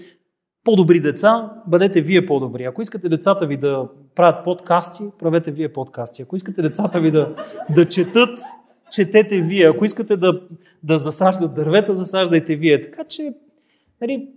[0.64, 2.64] по-добри деца, бъдете вие по-добри.
[2.64, 6.22] Ако искате децата ви да правят подкасти, правете вие подкасти.
[6.22, 7.34] Ако искате децата ви да,
[7.74, 8.38] да четат,
[8.90, 9.68] четете вие.
[9.68, 10.40] Ако искате да,
[10.82, 12.80] да засаждат дървета, засаждайте вие.
[12.80, 13.34] Така че,
[14.00, 14.28] нали,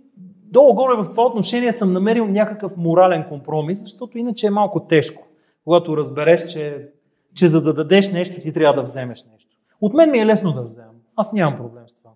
[0.52, 5.26] долу-горе в това отношение съм намерил някакъв морален компромис, защото иначе е малко тежко,
[5.64, 6.88] когато разбереш, че,
[7.34, 9.56] че за да дадеш нещо, ти трябва да вземеш нещо.
[9.80, 10.94] От мен ми е лесно да вземам.
[11.16, 12.10] Аз нямам проблем с това.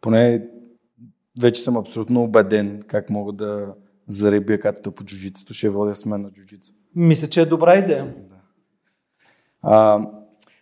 [0.00, 0.48] Поне
[1.40, 3.74] вече съм абсолютно убеден как мога да
[4.08, 6.72] заребя като по джуджицето, ще водя с мен на джуджицу.
[6.96, 8.14] Мисля, че е добра идея.
[8.28, 8.36] Да.
[9.62, 10.00] А,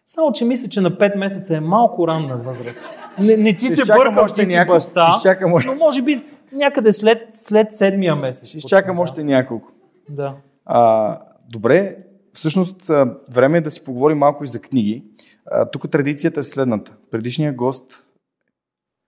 [0.07, 2.99] Само, че мисля, че на 5 месеца е малко ранна възраст.
[3.19, 5.71] Не, не ти ще се бъркам, още ти няколко, баща, ще чакам още...
[5.71, 8.49] но може би някъде след, след седмия месец.
[8.49, 9.03] Ще изчакам да.
[9.03, 9.73] още няколко.
[10.11, 10.37] Да.
[10.65, 11.19] А,
[11.51, 11.97] добре,
[12.33, 12.91] всъщност
[13.33, 15.05] време е да си поговорим малко и за книги.
[15.51, 16.93] А, тук традицията е следната.
[17.11, 18.09] Предишният гост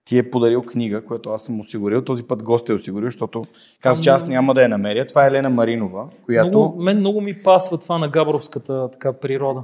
[0.05, 2.01] ти е подарил книга, която аз съм осигурил.
[2.01, 3.45] Този път гост е осигурил, защото
[3.81, 5.05] каза, че аз няма да я намеря.
[5.05, 6.47] Това е Елена Маринова, която...
[6.47, 9.63] Много, мен много ми пасва това на габровската така, природа.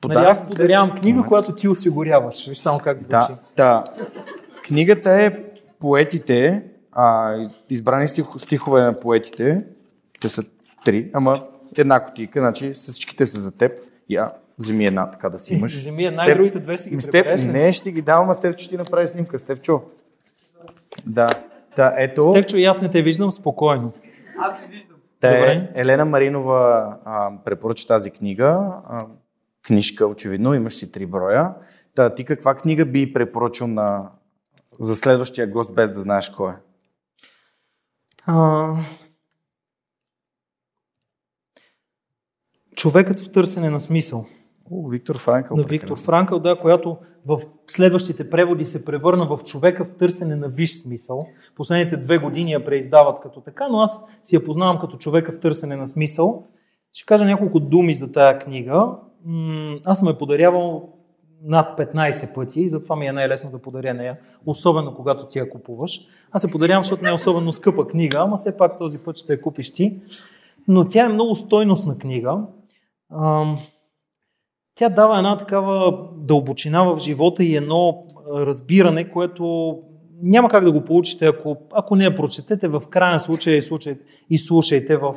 [0.00, 2.48] Подарък нали, аз подарявам книга, която ти осигуряваш.
[2.48, 3.10] Виж само как звучи.
[3.10, 3.84] Да, да.
[4.66, 5.44] Книгата е
[5.80, 6.62] поетите,
[6.92, 7.36] а,
[7.70, 9.64] избрани стих, стихове на поетите.
[10.20, 10.42] Те са
[10.84, 11.36] три, ама
[11.78, 13.72] една котика, значи всичките са за теб.
[14.10, 15.76] Я, Вземи една, така да си имаш.
[15.78, 18.68] Вземи една и другите две си ги Степ, Не, ще ги давам, а Степ, че
[18.68, 19.38] ти направи снимка.
[19.38, 19.82] Степчо.
[21.06, 21.28] Да.
[21.76, 23.92] Та, ето, Стевчо и аз не те виждам спокойно.
[25.20, 25.72] та, Добре.
[25.74, 28.72] Елена Маринова а, препоръча тази книга.
[28.88, 29.06] А,
[29.66, 31.54] книжка, очевидно, имаш си три броя.
[31.94, 34.10] Та, ти каква книга би препоръчал на,
[34.80, 36.54] за следващия гост, без да знаеш кой е?
[38.26, 38.74] А...
[42.76, 44.26] Човекът в търсене на смисъл.
[44.70, 45.56] О, Виктор Франкъл.
[45.56, 45.94] на прекрасно.
[45.94, 46.96] Виктор Франкъл, да, която
[47.26, 51.26] в следващите преводи се превърна в човека в търсене на виш смисъл.
[51.56, 55.40] Последните две години я преиздават като така, но аз си я познавам като човека в
[55.40, 56.46] търсене на смисъл.
[56.92, 58.86] Ще кажа няколко думи за тая книга.
[59.84, 60.88] Аз съм я подарявал
[61.42, 64.16] над 15 пъти и затова ми е най-лесно да подаря нея,
[64.46, 66.00] особено когато ти я купуваш.
[66.32, 69.32] Аз се подарявам, защото не е особено скъпа книга, ама все пак този път ще
[69.32, 70.00] я купиш ти.
[70.68, 72.38] Но тя е много стойностна книга.
[74.78, 79.76] Тя дава една такава дълбочина в живота и едно разбиране, което
[80.22, 83.60] няма как да го получите, ако, ако не я прочетете, в крайен случай
[84.30, 85.14] и, слушайте в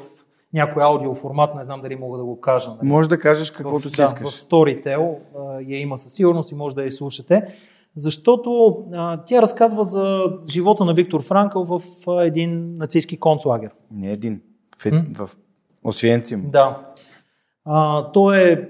[0.53, 2.69] някой аудиоформат, не знам дали мога да го кажа.
[2.69, 2.87] нали?
[2.87, 4.27] Може да кажеш каквото в, си да, искаш.
[4.27, 5.17] в Storytel
[5.67, 7.43] я има със сигурност и може да я слушате,
[7.95, 13.69] защото а, тя разказва за живота на Виктор Франкъл в а, един нацистски концлагер.
[13.91, 14.41] Не един.
[14.79, 15.05] В, М?
[15.15, 15.29] в
[15.83, 16.49] Освенцим.
[16.51, 16.87] Да.
[17.65, 18.69] А, той е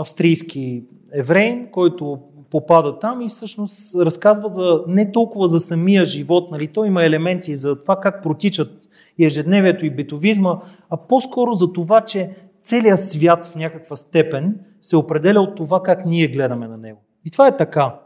[0.00, 2.18] австрийски евреин, който
[2.50, 6.68] попада там и всъщност разказва за не толкова за самия живот, нали?
[6.68, 8.88] той има елементи за това как протичат
[9.18, 12.30] и ежедневието и битовизма, а по-скоро за това, че
[12.62, 17.00] целият свят в някаква степен се определя от това как ние гледаме на него.
[17.24, 18.00] И това е така.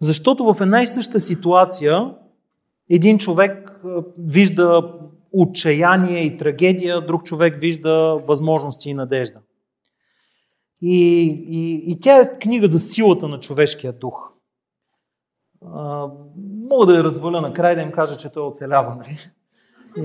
[0.00, 2.14] Защото в една и съща ситуация
[2.90, 3.80] един човек
[4.18, 4.92] вижда
[5.32, 9.40] отчаяние и трагедия, друг човек вижда възможности и надежда.
[10.82, 14.32] И, и, и тя е книга за силата на човешкия дух.
[15.74, 16.08] А,
[16.68, 18.96] мога да я разваля накрай да им кажа, че той оцелява.
[18.96, 19.18] Нали?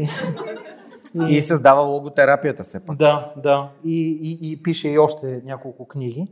[0.01, 0.07] И,
[1.29, 2.97] И създава логотерапията все пак.
[2.97, 3.69] да, да.
[3.85, 6.27] И, и, и пише и още няколко книги.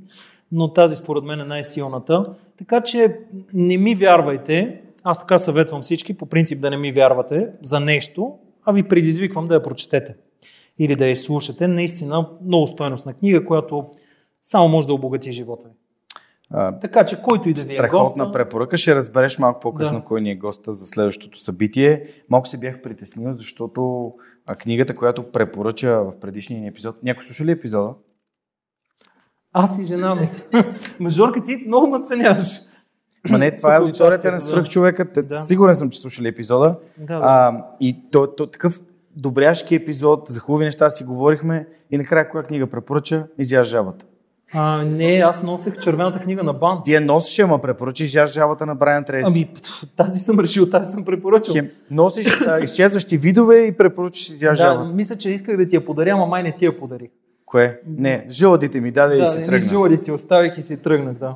[0.52, 2.24] Но тази според мен е най-силната.
[2.58, 3.20] Така че
[3.54, 4.82] не ми вярвайте.
[5.04, 9.48] Аз така съветвам всички, по принцип да не ми вярвате за нещо, а ви предизвиквам
[9.48, 10.16] да я прочетете.
[10.80, 11.68] Или да я слушате.
[11.68, 13.90] Наистина много стойностна книга, която
[14.42, 15.74] само може да обогати живота ви.
[16.52, 18.78] А, Така че който и да ви е Страхотна госта, препоръка.
[18.78, 20.04] Ще разбереш малко по-късно Да.
[20.04, 22.06] кой ни е госта за следващото събитие.
[22.30, 24.14] Малко се бях притеснил, защото
[24.56, 27.04] книгата, която препоръча в предишния ни епизод.
[27.04, 27.94] Някой слуша ли епизода?
[29.54, 30.30] аз и жена ми.
[31.00, 32.60] Мажорка, ти много наценяваш.
[33.30, 35.06] Ма не, това е аудиторията участието, на.
[35.06, 35.36] Те- Да.
[35.36, 36.76] Сигурен съм, че слушали епизода.
[36.98, 37.22] Да, да.
[37.24, 38.80] А, и то, то, такъв
[39.16, 43.28] добряшки епизод, за хубави неща си говорихме и накрая коя книга препоръча?
[43.38, 44.06] Изяж жабата.
[44.54, 46.82] А, не, аз носех червената книга на бан.
[46.86, 49.50] Ти я носиш, ама препоръча изяж жабата на Брайан Трейси.
[49.52, 49.62] Ами,
[49.96, 51.54] тази съм решил, тази съм препоръчал.
[51.54, 55.86] Хем, носиш а, изчезващи видове и препоръчаш изяж Да, мисля, че исках да ти я
[55.86, 57.10] подаря, ама май не ти я подарих.
[57.46, 57.80] Кое?
[57.98, 59.68] Не, жълдите ми даде и да, си не тръгна.
[59.68, 61.36] жилади ти оставих и си тръгнах, да.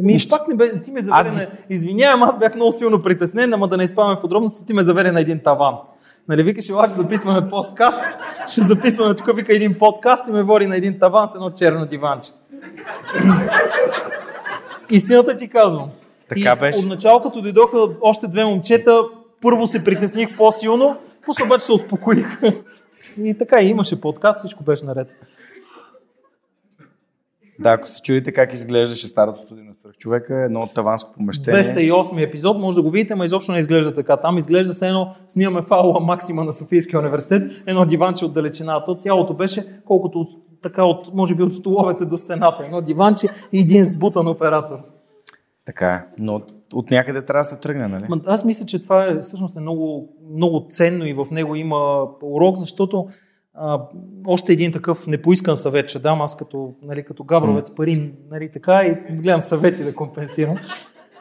[0.00, 0.30] Ами, Нищо.
[0.30, 1.50] пак не бе, ти ме Аз заведе на...
[1.70, 5.12] Извинявам, аз бях много силно притеснен, ама да не изпаваме в подробности, ти ме заведе
[5.12, 5.74] на един таван.
[6.28, 8.18] Нали, викаш, ела, ще запитваме подкаст,
[8.48, 11.86] ще записваме тук, вика един подкаст и ме води на един таван с едно черно
[11.86, 12.32] диванче.
[14.90, 15.90] Истината ти казвам.
[16.28, 16.78] Така и беше.
[16.78, 19.00] От начало, като дойдоха още две момчета,
[19.40, 20.96] първо се притесних по-силно,
[21.26, 22.40] после обаче се успокоих.
[23.18, 25.08] И така, и имаше подкаст, всичко беше наред.
[27.58, 31.64] Да, ако се чудите как изглеждаше старото студио на свръхчовека, едно таванско помещение.
[31.64, 34.16] 208 епизод, може да го видите, но изобщо не изглежда така.
[34.16, 38.84] Там изглежда се едно, снимаме фаула Максима на Софийския университет, едно диванче от далечина.
[38.84, 40.28] То цялото беше колкото от,
[40.62, 42.64] така от, може би от столовете до стената.
[42.64, 44.78] Едно диванче и един сбутан оператор.
[45.66, 46.04] Така е.
[46.18, 46.40] Но
[46.74, 48.06] от някъде трябва да се тръгне, нали?
[48.26, 52.56] Аз мисля, че това е всъщност е много, много ценно и в него има урок,
[52.56, 53.08] защото
[53.54, 53.82] а,
[54.26, 58.82] още един такъв непоискан съвет ще дам, аз като, нали, като габровец пари, нали, така
[58.82, 60.58] и гледам съвети да компенсирам.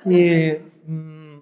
[0.10, 0.54] И
[0.88, 1.40] м-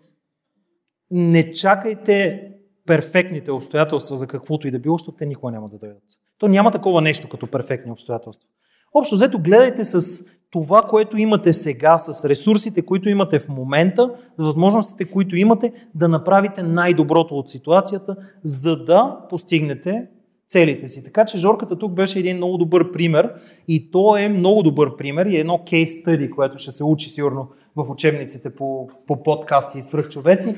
[1.12, 2.48] не чакайте
[2.88, 6.04] перфектните обстоятелства за каквото и да било, защото те никога няма да дойдат.
[6.38, 8.50] То няма такова нещо като перфектни обстоятелства.
[8.94, 14.44] Общо взето гледайте с това, което имате сега, с ресурсите, които имате в момента, с
[14.44, 20.08] възможностите, които имате, да направите най-доброто от ситуацията, за да постигнете
[20.52, 21.04] целите си.
[21.04, 23.34] Така че Жорката тук беше един много добър пример
[23.68, 27.48] и то е много добър пример и едно кейс стъди, което ще се учи сигурно
[27.76, 30.56] в учебниците по, по подкасти и свръхчовеци.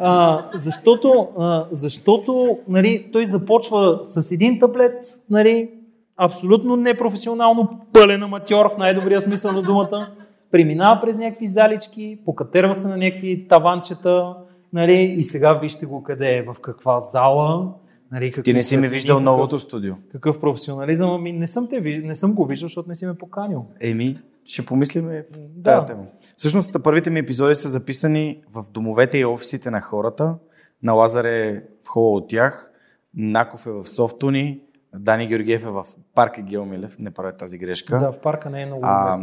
[0.00, 5.70] А, защото а, защото нали, той започва с един таблет, нали,
[6.16, 10.08] абсолютно непрофесионално, пълен аматьор в най-добрия смисъл на думата,
[10.50, 14.34] преминава през някакви залички, покатерва се на някакви таванчета,
[14.72, 17.72] нали, и сега вижте го къде е, в каква зала.
[18.12, 19.94] Нали, Ти не си ми виждал какъв, новото студио.
[20.12, 23.66] Какъв професионализъм, ами не съм, те, не съм го виждал, защото не си ме поканил.
[23.80, 25.26] Еми, ще помислиме
[25.56, 25.86] Да.
[25.86, 26.04] тема.
[26.36, 30.34] Всъщност, първите ми епизоди са записани в домовете и офисите на хората.
[30.82, 32.72] На Лазар е в хола от тях,
[33.14, 34.60] Наков е в Софтуни,
[34.94, 37.98] Дани Георгиев е в парка Геомилев, не правя тази грешка.
[37.98, 39.18] Да, в парка не е много А,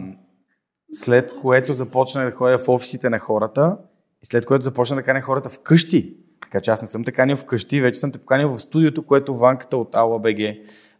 [0.91, 3.77] след което започнах да ходя в офисите на хората
[4.23, 6.17] и след което започна да каня хората вкъщи.
[6.53, 9.35] Така че аз не съм те канил вкъщи, вече съм те поканил в студиото, което
[9.35, 10.37] ванката от Ала БГ.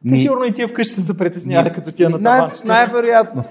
[0.10, 2.52] Ти сигурно и тия вкъщи се притеснявали, като тия на Най- таван.
[2.66, 3.44] най-вероятно.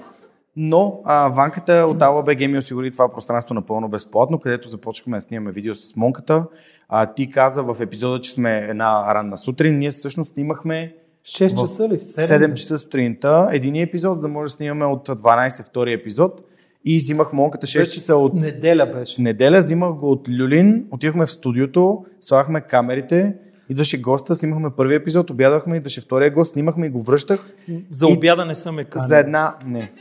[0.55, 5.21] Но а, ванката от Ала БГ ми осигури това пространство напълно безплатно, където започнахме да
[5.21, 6.43] снимаме видео с Монката.
[6.89, 9.79] А, ти каза в епизода, че сме една ранна сутрин.
[9.79, 10.95] Ние всъщност снимахме
[11.25, 11.99] 6 в часа ли?
[11.99, 16.41] 7 часа сутринта един епизод, да може да снимаме от 12 втори епизод.
[16.85, 19.21] И взимах Монката 6 часа от Неделя беше.
[19.21, 23.35] неделя, взимах го от Люлин, отивахме в студиото, слагахме камерите,
[23.69, 27.53] идваше госта, снимахме първи епизод, обядахме, идваше втория гост, снимахме и го връщах.
[27.89, 29.07] За И- обяда не съм е канил.
[29.07, 29.91] За една, не.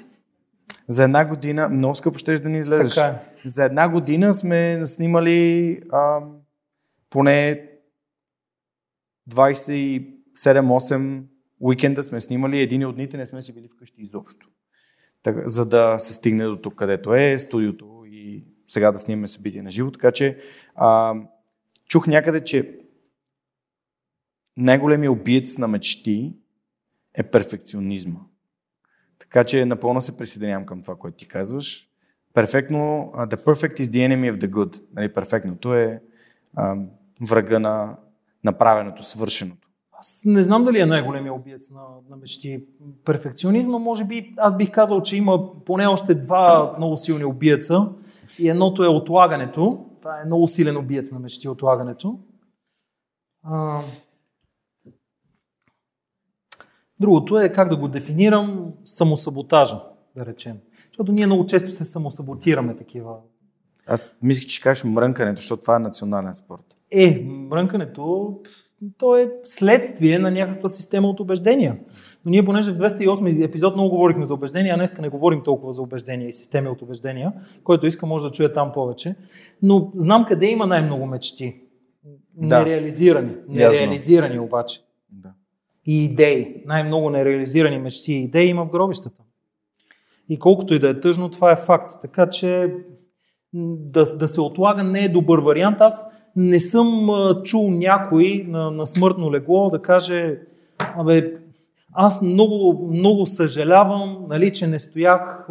[0.89, 2.95] За една година, много скъпо ще да ни излезеш.
[2.95, 3.18] Така е.
[3.45, 6.20] За една година сме снимали а,
[7.11, 7.68] поне
[9.30, 11.22] 27-8
[11.61, 14.49] уикенда сме снимали, един от дните не сме си били вкъщи изобщо.
[15.26, 19.70] За да се стигне до тук, където е студиото и сега да снимаме събитие на
[19.70, 19.90] живо.
[19.90, 20.38] Така че
[20.74, 21.14] а,
[21.88, 22.78] чух някъде, че
[24.56, 26.34] най-големият убиец на мечти
[27.14, 28.20] е перфекционизма.
[29.18, 31.88] Така че напълно се присъединявам към това, което ти казваш.
[32.34, 34.82] Перфектно, the perfect is the enemy of the good.
[34.94, 36.02] Нали, перфектното е
[36.54, 36.76] а,
[37.20, 37.96] врага на
[38.44, 39.61] направеното, свършеното.
[40.03, 41.80] Аз не знам дали е най-големия убиец на,
[42.11, 42.64] на мечти.
[43.05, 47.88] Перфекционизма, може би, аз бих казал, че има поне още два много силни убиеца.
[48.38, 49.86] И едното е отлагането.
[50.00, 52.18] Това е много силен убиец на мечти, отлагането.
[53.42, 53.80] А...
[57.00, 59.80] Другото е, как да го дефинирам, самосаботажа,
[60.16, 60.57] да речем.
[60.88, 63.16] Защото ние много често се самосаботираме такива.
[63.86, 66.76] Аз мислих, че кажеш мрънкането, защото това е национален спорт.
[66.90, 68.36] Е, мрънкането,
[68.99, 71.76] то е следствие на някаква система от убеждения.
[72.24, 75.72] Но ние, понеже в 208 епизод много говорихме за убеждения, а днес не говорим толкова
[75.72, 77.33] за убеждения и системи от убеждения,
[77.64, 79.16] който иска може да чуе там повече.
[79.62, 81.57] Но знам къде има най-много мечти.
[82.35, 82.59] Да.
[82.59, 83.33] Нереализирани.
[83.51, 83.80] Ясно.
[83.80, 84.80] Нереализирани обаче.
[85.11, 85.33] Да.
[85.87, 86.62] И идеи.
[86.66, 89.22] Най-много нереализирани мечти и идеи има в гробищата.
[90.28, 91.93] И колкото и да е тъжно, това е факт.
[92.03, 92.74] Така че
[93.53, 95.80] да, да се отлага не е добър вариант.
[95.80, 96.07] Аз
[96.37, 97.11] не съм
[97.45, 100.39] чул някой на, на смъртно легло да каже
[100.78, 101.33] Абе,
[101.93, 105.49] аз много, много съжалявам, нали, че не стоях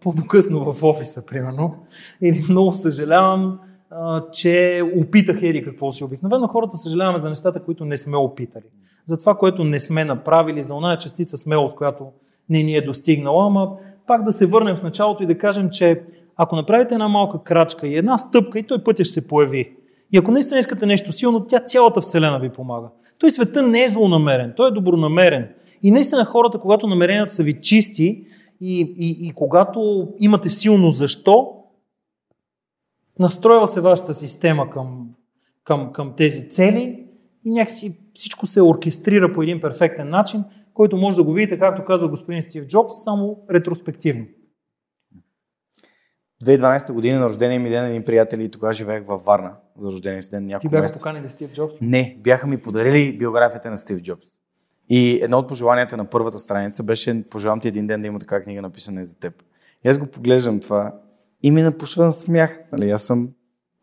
[0.00, 1.74] по-докъсно в офиса, примерно.
[2.22, 3.58] Или много съжалявам,
[3.90, 6.04] а, че опитах еди какво си.
[6.04, 8.64] Обикновено хората съжаляваме за нещата, които не сме опитали.
[9.06, 12.06] За това, което не сме направили, за оная частица смелост, която
[12.48, 13.70] не ни е достигнала, ама
[14.06, 16.02] пак да се върнем в началото и да кажем, че
[16.36, 19.76] ако направите една малка крачка и една стъпка, и той пътя ще се появи.
[20.12, 22.88] И ако наистина искате нещо силно, тя цялата Вселена ви помага.
[23.18, 25.48] Той света не е злонамерен, той е добронамерен.
[25.82, 28.26] И наистина хората, когато намеренията са ви чисти
[28.60, 31.48] и, и, и когато имате силно защо,
[33.18, 35.08] настройва се вашата система към,
[35.64, 37.06] към, към тези цели
[37.44, 40.44] и някакси всичко се оркестрира по един перфектен начин,
[40.74, 44.24] който може да го видите, както казва господин Стив Джобс, само ретроспективно.
[46.42, 50.22] 2012 година на рождения ми ден един приятел и тогава живеех във Варна за рождения
[50.22, 50.98] си ден Ти няколко бяха месеца.
[50.98, 51.74] поканили Стив Джобс?
[51.80, 54.28] Не, бяха ми подарили биографията на Стив Джобс.
[54.88, 58.42] И едно от пожеланията на първата страница беше пожелавам ти един ден да има така
[58.42, 59.42] книга написана и за теб.
[59.84, 60.94] И аз го поглеждам това
[61.42, 62.60] и ми напушва на смях.
[62.72, 63.28] Нали, аз съм...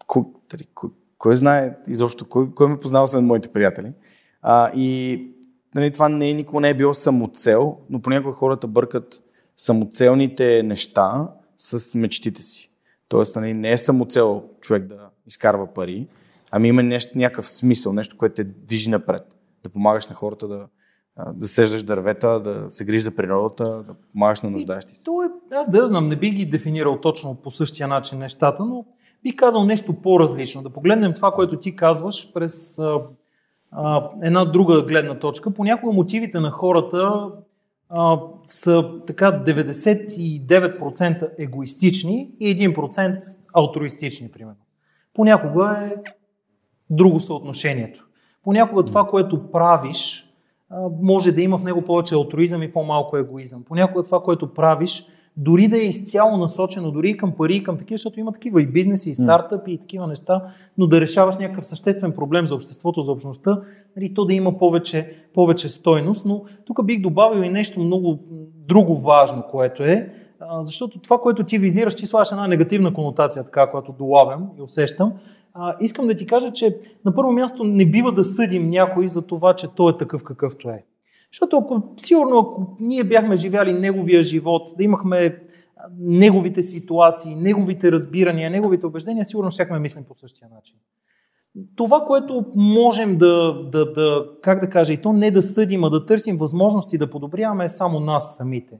[0.07, 3.93] Кой, нали, кой, кой знае изобщо, кой, кой ме познава след моите приятели.
[4.41, 5.23] А, и
[5.75, 9.23] нали, това не е, никога не е било самоцел, но понякога хората бъркат
[9.57, 11.27] самоцелните неща
[11.59, 12.71] с мечтите си.
[13.07, 16.07] Тоест, нали, не е самоцел човек да изкарва пари,
[16.51, 19.23] ами има нещо, някакъв смисъл, нещо, което те движи напред.
[19.63, 20.67] Да помагаш на хората да,
[21.33, 25.03] да сеждаш дървета, да се грижиш за природата, да помагаш на нуждащи се.
[25.03, 28.85] То е, аз да знам, не би ги дефинирал точно по същия начин нещата, но
[29.23, 30.61] бих казал нещо по-различно.
[30.61, 33.01] Да погледнем това, което ти казваш през а,
[33.71, 35.51] а, една друга гледна точка.
[35.51, 37.29] Понякога мотивите на хората
[37.89, 43.23] а, са така 99% егоистични и 1%
[43.53, 44.59] алтруистични, примерно.
[45.13, 45.95] Понякога е
[46.89, 48.07] друго съотношението.
[48.43, 50.29] Понякога това, което правиш,
[51.01, 53.63] може да има в него повече алтруизъм и по-малко егоизъм.
[53.63, 55.05] Понякога това, което правиш,
[55.41, 58.61] дори да е изцяло насочено, дори и към пари, и към такива, защото има такива
[58.61, 60.43] и бизнеси, и стартъпи, и такива неща,
[60.77, 63.61] но да решаваш някакъв съществен проблем за обществото, за общността,
[63.95, 66.25] нали, то да има повече, повече стойност.
[66.25, 68.19] Но тук бих добавил и нещо много
[68.67, 70.13] друго важно, което е,
[70.61, 75.13] защото това, което ти визираш, ти слагаш една негативна конотация, така, която долавям и усещам.
[75.53, 79.27] А, искам да ти кажа, че на първо място не бива да съдим някой за
[79.27, 80.83] това, че той е такъв какъвто е.
[81.33, 85.41] Защото ако, сигурно, ако ние бяхме живяли неговия живот, да имахме
[85.99, 90.75] неговите ситуации, неговите разбирания, неговите убеждения, сигурно щяхме мислим по същия начин.
[91.75, 95.89] Това, което можем да, да, да, как да кажа, и то не да съдим, а
[95.89, 98.79] да търсим възможности да подобряваме е само нас самите.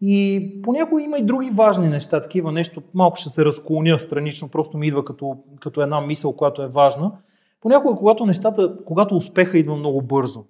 [0.00, 4.78] И понякога има и други важни неща, такива нещо, малко ще се разклоня странично, просто
[4.78, 7.12] ми идва като, като една мисъл, която е важна.
[7.60, 10.44] Понякога, когато нещата, когато успеха идва много бързо,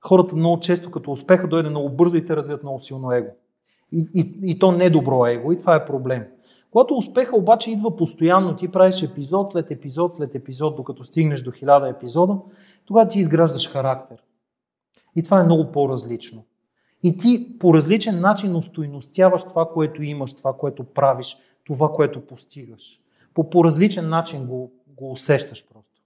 [0.00, 3.28] хората много често като успеха дойде много бързо и те развият много силно его.
[3.92, 6.24] И, и, и то не добро его, и това е проблем.
[6.70, 11.50] Когато успеха обаче идва постоянно, ти правиш епизод след епизод след епизод, докато стигнеш до
[11.50, 12.38] хиляда епизода,
[12.84, 14.16] тогава ти изграждаш характер.
[15.16, 16.44] И това е много по-различно.
[17.02, 23.00] И ти по различен начин устойностяваш това, което имаш, това, което правиш, това, което постигаш.
[23.34, 26.00] По, по различен начин го, го усещаш просто.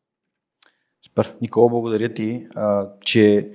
[1.07, 1.37] Супер.
[1.41, 3.53] Никола, благодаря ти, а, че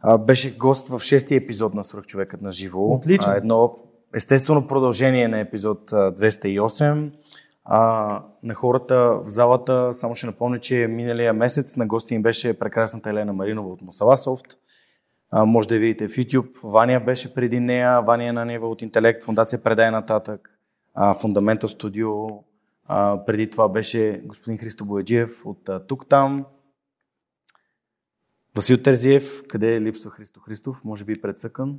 [0.00, 2.92] а, беше гост в шестия епизод на Свръхчовекът на живо.
[2.92, 3.32] Отлично.
[3.32, 3.76] А, едно
[4.14, 7.10] естествено продължение на епизод 208.
[7.64, 12.58] А, на хората в залата само ще напомня, че миналия месец на гости им беше
[12.58, 14.46] прекрасната Елена Маринова от Мусаласофт.
[15.30, 16.60] А, може да видите в YouTube.
[16.64, 20.50] Ваня беше преди нея, Ваня на Нева от Интелект, фундация Предай нататък,
[20.94, 22.10] а, Фундаментал студио.
[22.86, 26.44] А, преди това беше господин Христо Бояджиев от Тук Там.
[28.56, 30.80] Васил Терзиев, къде е липсва Христо Христов?
[30.84, 31.76] Може би предсъкан.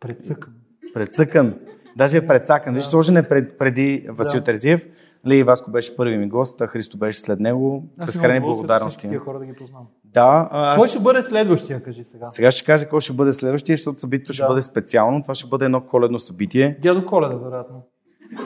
[0.00, 0.54] Предсъкан.
[0.94, 1.54] Предсъкан.
[1.96, 2.74] Даже е предсакан.
[2.74, 4.44] Виж, сложен е пред, преди Васил да.
[4.44, 4.86] Терзиев.
[5.26, 7.88] Ли, Васко беше първи ми гост, а Христо беше след него.
[8.06, 9.06] Безкрайни благодарности.
[9.06, 9.86] Аз хора да ги познавам.
[10.04, 10.78] Да, аз...
[10.78, 12.26] Кой ще бъде следващия, кажи сега?
[12.26, 14.34] Сега ще кажа кой ще бъде следващия, защото събитието да.
[14.34, 15.22] ще бъде специално.
[15.22, 16.78] Това ще бъде едно коледно събитие.
[16.82, 17.82] Дядо Коледа, вероятно.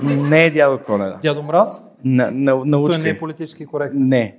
[0.02, 1.18] Не е дядо Коледа.
[1.22, 1.88] Дядо Мраз?
[2.04, 2.92] На, на, научка.
[2.92, 4.08] Той не е политически коректен.
[4.08, 4.38] Не.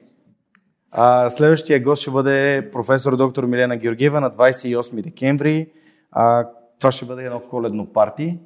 [0.91, 5.71] А, следващия гост ще бъде професор доктор Милена Георгиева на 28 декември.
[6.11, 6.47] А,
[6.79, 8.39] това ще бъде едно коледно парти,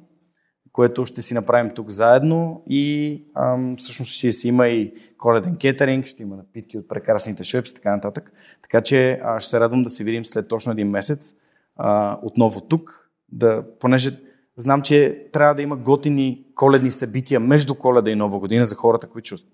[0.72, 6.06] което ще си направим тук заедно и ам, всъщност ще си има и коледен кетеринг,
[6.06, 8.32] ще има напитки от прекрасните шепс и така нататък.
[8.62, 11.34] Така че а, ще се радвам да се видим след точно един месец
[11.76, 14.10] а, отново тук, да, понеже
[14.56, 19.08] знам, че трябва да има готини коледни събития между коледа и нова година за хората,
[19.08, 19.48] които ще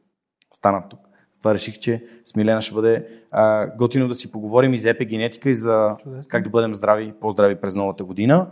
[0.52, 1.07] останат тук.
[1.38, 5.50] Това реших, че с Милена ще бъде а, готино да си поговорим и за епигенетика
[5.50, 6.30] и за Чудесно.
[6.30, 8.46] как да бъдем здрави, по-здрави през новата година.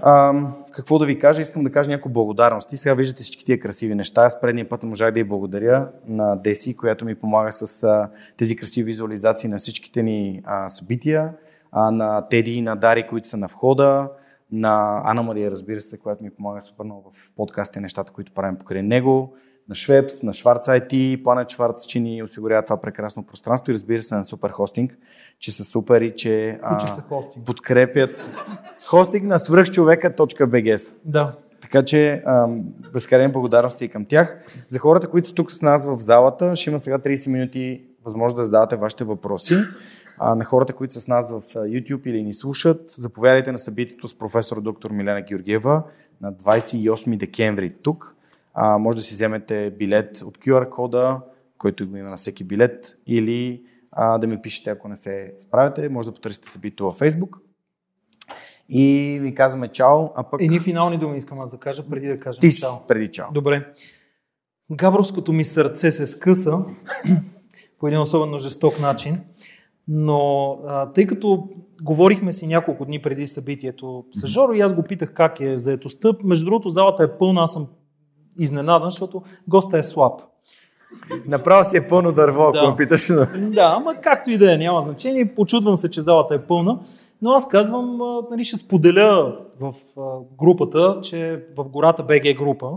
[0.00, 0.34] А,
[0.72, 1.42] какво да ви кажа?
[1.42, 2.76] Искам да кажа някои благодарности.
[2.76, 4.22] Сега виждате всички тия красиви неща.
[4.22, 8.56] Аз предния път можах да й благодаря на Деси, която ми помага с а, тези
[8.56, 11.32] красиви визуализации на всичките ни а, събития,
[11.72, 14.10] а, на Теди и на Дари, които са на входа,
[14.52, 18.32] на Ана Мария, разбира се, която ми помага супер много в подкаста и нещата, които
[18.32, 19.34] правим покрай него,
[19.68, 24.02] на Швепс, на Шварц IT, Планет Шварц, че ни осигурява това прекрасно пространство и разбира
[24.02, 24.98] се на Супер Хостинг,
[25.38, 27.46] че са супер и че а, са хостинг.
[27.46, 28.32] подкрепят
[28.86, 30.96] хостинг на свръхчовека.bgs.
[31.04, 31.36] Да.
[31.60, 32.22] Така че
[32.92, 34.44] безкрайни благодарности и към тях.
[34.68, 38.36] За хората, които са тук с нас в залата, ще има сега 30 минути възможност
[38.36, 39.54] да задавате вашите въпроси.
[40.18, 44.08] А на хората, които са с нас в YouTube или ни слушат, заповядайте на събитието
[44.08, 45.82] с професор доктор Милена Георгиева
[46.20, 48.16] на 28 декември тук.
[48.54, 51.20] А, може да си вземете билет от QR кода,
[51.58, 55.88] който има на всеки билет, или а, да ми пишете, ако не се справяте.
[55.88, 57.38] Може да потърсите събитието във Facebook.
[58.68, 60.42] И ви казваме чао, а пък...
[60.42, 62.86] Едни финални думи искам аз да кажа, преди да кажем Ти си, чао.
[62.88, 63.32] преди чао.
[63.32, 63.72] Добре.
[64.70, 66.58] Габровското ми сърце се скъса
[67.78, 69.20] по един особено жесток начин,
[69.88, 71.48] но а, тъй като
[71.82, 76.12] говорихме си няколко дни преди събитието с Жоро и аз го питах как е заетостта.
[76.24, 77.68] Между другото, залата е пълна, аз съм
[78.38, 80.20] изненадан, защото госта е слаб.
[81.26, 82.74] Направо си е пълно дърво, ако да.
[82.76, 83.08] питаш.
[83.36, 85.34] Да, ама както и да е, няма значение.
[85.34, 86.78] Почудвам се, че залата е пълна.
[87.22, 89.74] Но аз казвам, нали, ще споделя в
[90.38, 92.70] групата, че в гората БГ група,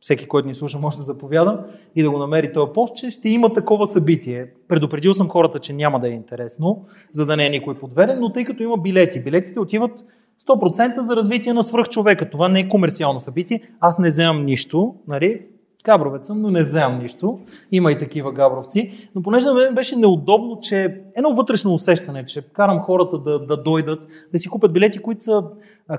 [0.00, 1.64] всеки, който ни слуша, може да заповяда
[1.96, 4.46] и да го намери този пост, че ще има такова събитие.
[4.68, 8.32] Предупредил съм хората, че няма да е интересно, за да не е никой подведен, но
[8.32, 10.04] тъй като има билети, билетите отиват
[10.48, 12.30] 100% за развитие на свръхчовека.
[12.30, 13.60] Това не е комерциално събитие.
[13.80, 15.40] Аз не вземам нищо, нали?
[15.84, 17.38] Габровец съм, но не вземам нищо.
[17.72, 19.08] Има и такива габровци.
[19.14, 24.00] Но понеже мен беше неудобно, че едно вътрешно усещане, че карам хората да, да дойдат,
[24.32, 25.42] да си купят билети, които са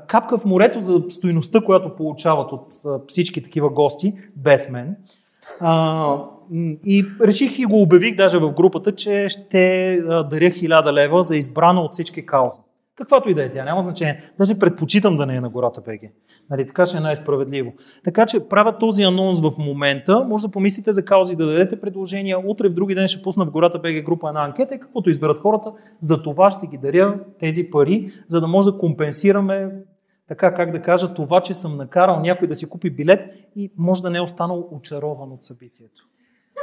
[0.08, 2.66] капка в морето за стоиността, която получават от
[3.08, 4.96] всички такива гости, без мен.
[5.60, 6.24] А,
[6.86, 11.82] и реших и го обявих даже в групата, че ще даря 1000 лева за избрана
[11.82, 12.60] от всички кауза.
[12.98, 14.32] Каквато и да е тя, няма значение.
[14.40, 16.12] Даже предпочитам да не е на гората БГ.
[16.50, 17.74] Нали, така ще е най-справедливо.
[18.04, 20.26] Така че правя този анонс в момента.
[20.28, 22.40] Може да помислите за каузи, да дадете предложения.
[22.40, 25.40] Утре в други ден ще пусна в гората БГ група една анкета и каквото изберат
[25.40, 25.72] хората,
[26.02, 29.72] за това ще ги даря тези пари, за да може да компенсираме
[30.28, 33.20] така как да кажа това, че съм накарал някой да си купи билет
[33.56, 36.08] и може да не е останал очарован от събитието.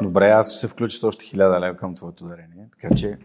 [0.03, 2.69] Добре, аз ще се включа с още хиляда лева към твоето дарение.
[2.81, 3.19] Така че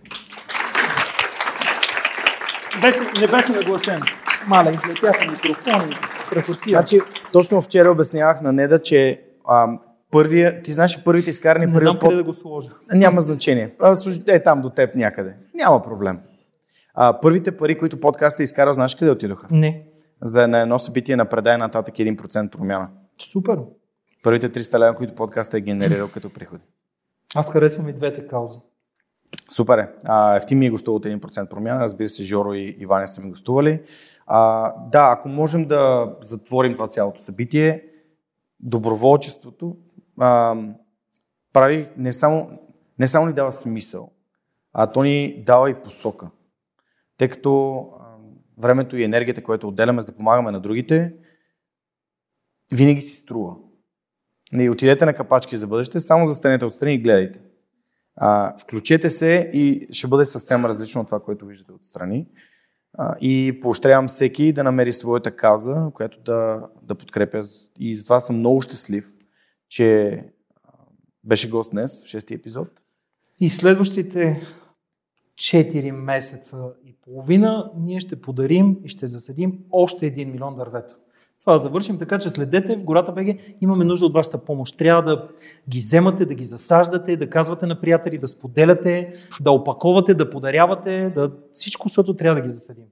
[2.81, 4.01] беше, не беше нагласен.
[4.47, 6.99] Маля, излетяха микрофони, с Значи,
[7.33, 9.67] точно вчера обяснявах на Неда, че а,
[10.11, 12.69] първия, ти знаеш първите изкарани не пари знам къде да го сложа.
[12.93, 13.75] Няма значение.
[13.79, 15.35] А, слушай, е там до теб някъде.
[15.55, 16.19] Няма проблем.
[16.93, 19.47] А, първите пари, които подкаста е изкарал, знаеш къде отидоха?
[19.51, 19.83] Не.
[20.21, 22.87] За на едно събитие на предай нататък 1% промяна.
[23.31, 23.57] Супер.
[24.23, 26.63] Първите 300 лева, които подкаста е генерирал като приходи.
[27.35, 28.59] Аз харесвам и двете каузи.
[29.49, 29.89] Супер е.
[30.03, 33.81] А, ми е гостувал от 1% промяна, разбира се, Жоро и Иваня са ми гостували.
[34.25, 37.83] А, да, ако можем да затворим това цялото събитие,
[38.59, 39.77] доброволчеството
[40.19, 40.57] а,
[41.53, 42.49] прави не само,
[42.99, 44.11] не само ни дава смисъл,
[44.73, 46.29] а то ни дава и посока.
[47.17, 48.05] Тъй като а,
[48.57, 51.13] времето и енергията, което отделяме за да помагаме на другите,
[52.73, 53.55] винаги си струва.
[54.51, 57.39] Не отидете на капачки за бъдеще, само застанете отстрани и гледайте.
[58.21, 62.27] А, включете се и ще бъде съвсем различно от това, което виждате отстрани.
[62.93, 67.41] А, и поощрявам всеки да намери своята каза, която да, да подкрепя.
[67.79, 69.13] И затова съм много щастлив,
[69.69, 70.23] че
[71.23, 72.67] беше гост днес, в шестия епизод.
[73.39, 74.41] И следващите
[75.35, 80.95] 4 месеца и половина ние ще подарим и ще засадим още 1 милион дървета
[81.39, 83.27] това да завършим, така че следете в гората БГ.
[83.61, 84.77] Имаме нужда от вашата помощ.
[84.77, 85.27] Трябва да
[85.69, 91.09] ги вземате, да ги засаждате, да казвате на приятели, да споделяте, да опаковате, да подарявате,
[91.09, 91.31] да...
[91.51, 92.85] всичко, което трябва да ги засадим.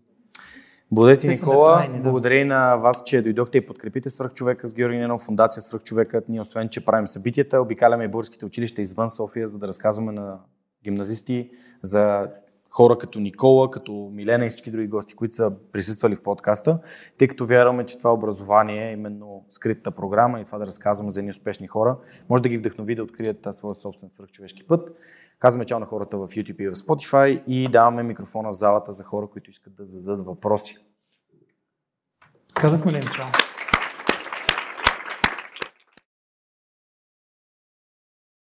[0.92, 1.88] Благодаря ти, Никола.
[1.94, 2.00] Да.
[2.02, 6.30] Благодаря и на вас, че дойдохте и подкрепите Свърхчовека с Георги Ненов, фундация Свърхчовекът.
[6.30, 10.40] Ние, освен, че правим събитията, обикаляме българските училища извън София, за да разказваме на
[10.84, 11.50] гимназисти
[11.82, 12.28] за
[12.78, 16.80] хора като Никола, като Милена и всички други гости, които са присъствали в подкаста,
[17.18, 21.20] тъй като вярваме, че това образование е именно скритата програма и това да разказваме за
[21.20, 21.98] едни успешни хора,
[22.30, 24.90] може да ги вдъхнови да открият своя собствен свръхчовешки път.
[25.40, 29.04] Казваме чао на хората в YouTube и в Spotify и даваме микрофона в залата за
[29.04, 30.78] хора, които искат да зададат въпроси.
[32.54, 33.26] Казахме ли им чао?